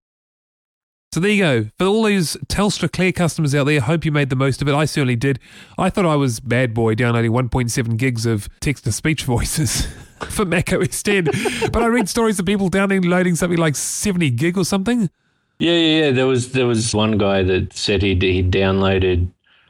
So 1.11 1.19
there 1.19 1.31
you 1.31 1.41
go. 1.43 1.69
For 1.79 1.87
all 1.87 2.03
those 2.03 2.37
TelstraClear 2.47 3.15
customers 3.15 3.55
out 3.55 3.63
there, 3.63 3.81
hope 3.81 4.05
you 4.05 4.11
made 4.11 4.29
the 4.29 4.35
most 4.35 4.61
of 4.61 4.67
it. 4.67 4.75
I 4.75 4.85
certainly 4.85 5.15
did. 5.15 5.39
I 5.75 5.89
thought 5.89 6.05
I 6.05 6.15
was 6.15 6.39
bad 6.39 6.75
boy 6.75 6.93
downloading 6.93 7.31
1.7 7.31 7.97
gigs 7.97 8.27
of 8.27 8.47
text 8.59 8.83
to 8.83 8.91
speech 8.91 9.23
voices 9.25 9.87
for 10.29 10.45
Mac 10.45 10.71
OS 10.71 11.01
10. 11.01 11.25
but 11.71 11.77
I 11.81 11.87
read 11.87 12.07
stories 12.09 12.37
of 12.39 12.45
people 12.45 12.69
downloading 12.69 13.35
something 13.35 13.57
like 13.57 13.75
70 13.75 14.29
gig 14.31 14.55
or 14.55 14.63
something. 14.63 15.09
Yeah, 15.57 15.73
yeah, 15.73 16.05
yeah. 16.05 16.11
There 16.11 16.27
was 16.27 16.51
there 16.51 16.67
was 16.67 16.93
one 16.93 17.17
guy 17.17 17.43
that 17.43 17.73
said 17.73 18.01
he 18.01 18.13
he 18.13 18.43
downloaded 18.43 19.29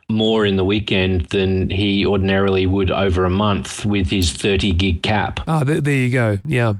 more 0.09 0.45
in 0.45 0.55
the 0.55 0.65
weekend 0.65 1.27
than 1.27 1.69
he 1.69 2.05
ordinarily 2.05 2.65
would 2.65 2.91
over 2.91 3.25
a 3.25 3.29
month 3.29 3.85
with 3.85 4.09
his 4.09 4.31
30 4.31 4.73
gig 4.73 5.03
cap. 5.03 5.39
Ah, 5.47 5.63
there, 5.63 5.79
there 5.81 5.95
you 5.95 6.11
go. 6.11 6.37
Yeah. 6.45 6.73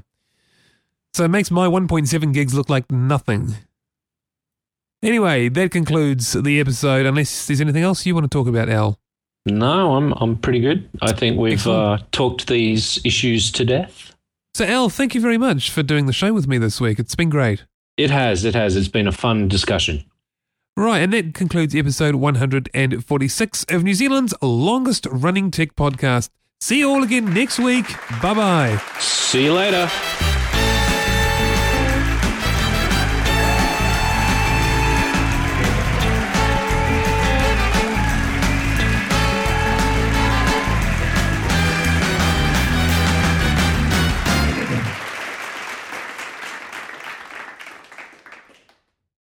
So 1.14 1.24
it 1.24 1.28
makes 1.28 1.50
my 1.50 1.66
1.7 1.66 2.34
gigs 2.34 2.54
look 2.54 2.68
like 2.68 2.90
nothing. 2.92 3.56
Anyway, 5.02 5.48
that 5.48 5.70
concludes 5.70 6.32
the 6.32 6.60
episode. 6.60 7.06
Unless 7.06 7.46
there's 7.46 7.60
anything 7.60 7.82
else 7.82 8.04
you 8.04 8.14
want 8.14 8.24
to 8.24 8.28
talk 8.28 8.46
about, 8.46 8.68
Al. 8.68 8.98
No, 9.46 9.96
I'm 9.96 10.12
I'm 10.12 10.36
pretty 10.36 10.60
good. 10.60 10.88
I 11.00 11.12
think 11.12 11.38
we've 11.38 11.66
uh, 11.66 11.98
talked 12.12 12.46
these 12.48 13.00
issues 13.04 13.50
to 13.52 13.64
death. 13.64 14.14
So, 14.54 14.64
Al, 14.66 14.90
thank 14.90 15.14
you 15.14 15.20
very 15.20 15.38
much 15.38 15.70
for 15.70 15.82
doing 15.82 16.06
the 16.06 16.12
show 16.12 16.32
with 16.32 16.46
me 16.46 16.58
this 16.58 16.80
week. 16.80 16.98
It's 16.98 17.14
been 17.14 17.30
great. 17.30 17.64
It 17.96 18.10
has. 18.10 18.44
It 18.44 18.54
has. 18.54 18.76
It's 18.76 18.88
been 18.88 19.06
a 19.06 19.12
fun 19.12 19.48
discussion. 19.48 20.04
Right, 20.76 20.98
and 20.98 21.12
that 21.12 21.34
concludes 21.34 21.74
episode 21.74 22.14
146 22.16 23.64
of 23.70 23.84
New 23.84 23.94
Zealand's 23.94 24.34
longest 24.40 25.06
running 25.10 25.50
tech 25.50 25.74
podcast. 25.74 26.30
See 26.60 26.78
you 26.80 26.90
all 26.90 27.02
again 27.02 27.32
next 27.32 27.58
week. 27.58 27.86
Bye 28.22 28.34
bye. 28.34 28.82
See 28.98 29.44
you 29.44 29.54
later. 29.54 29.90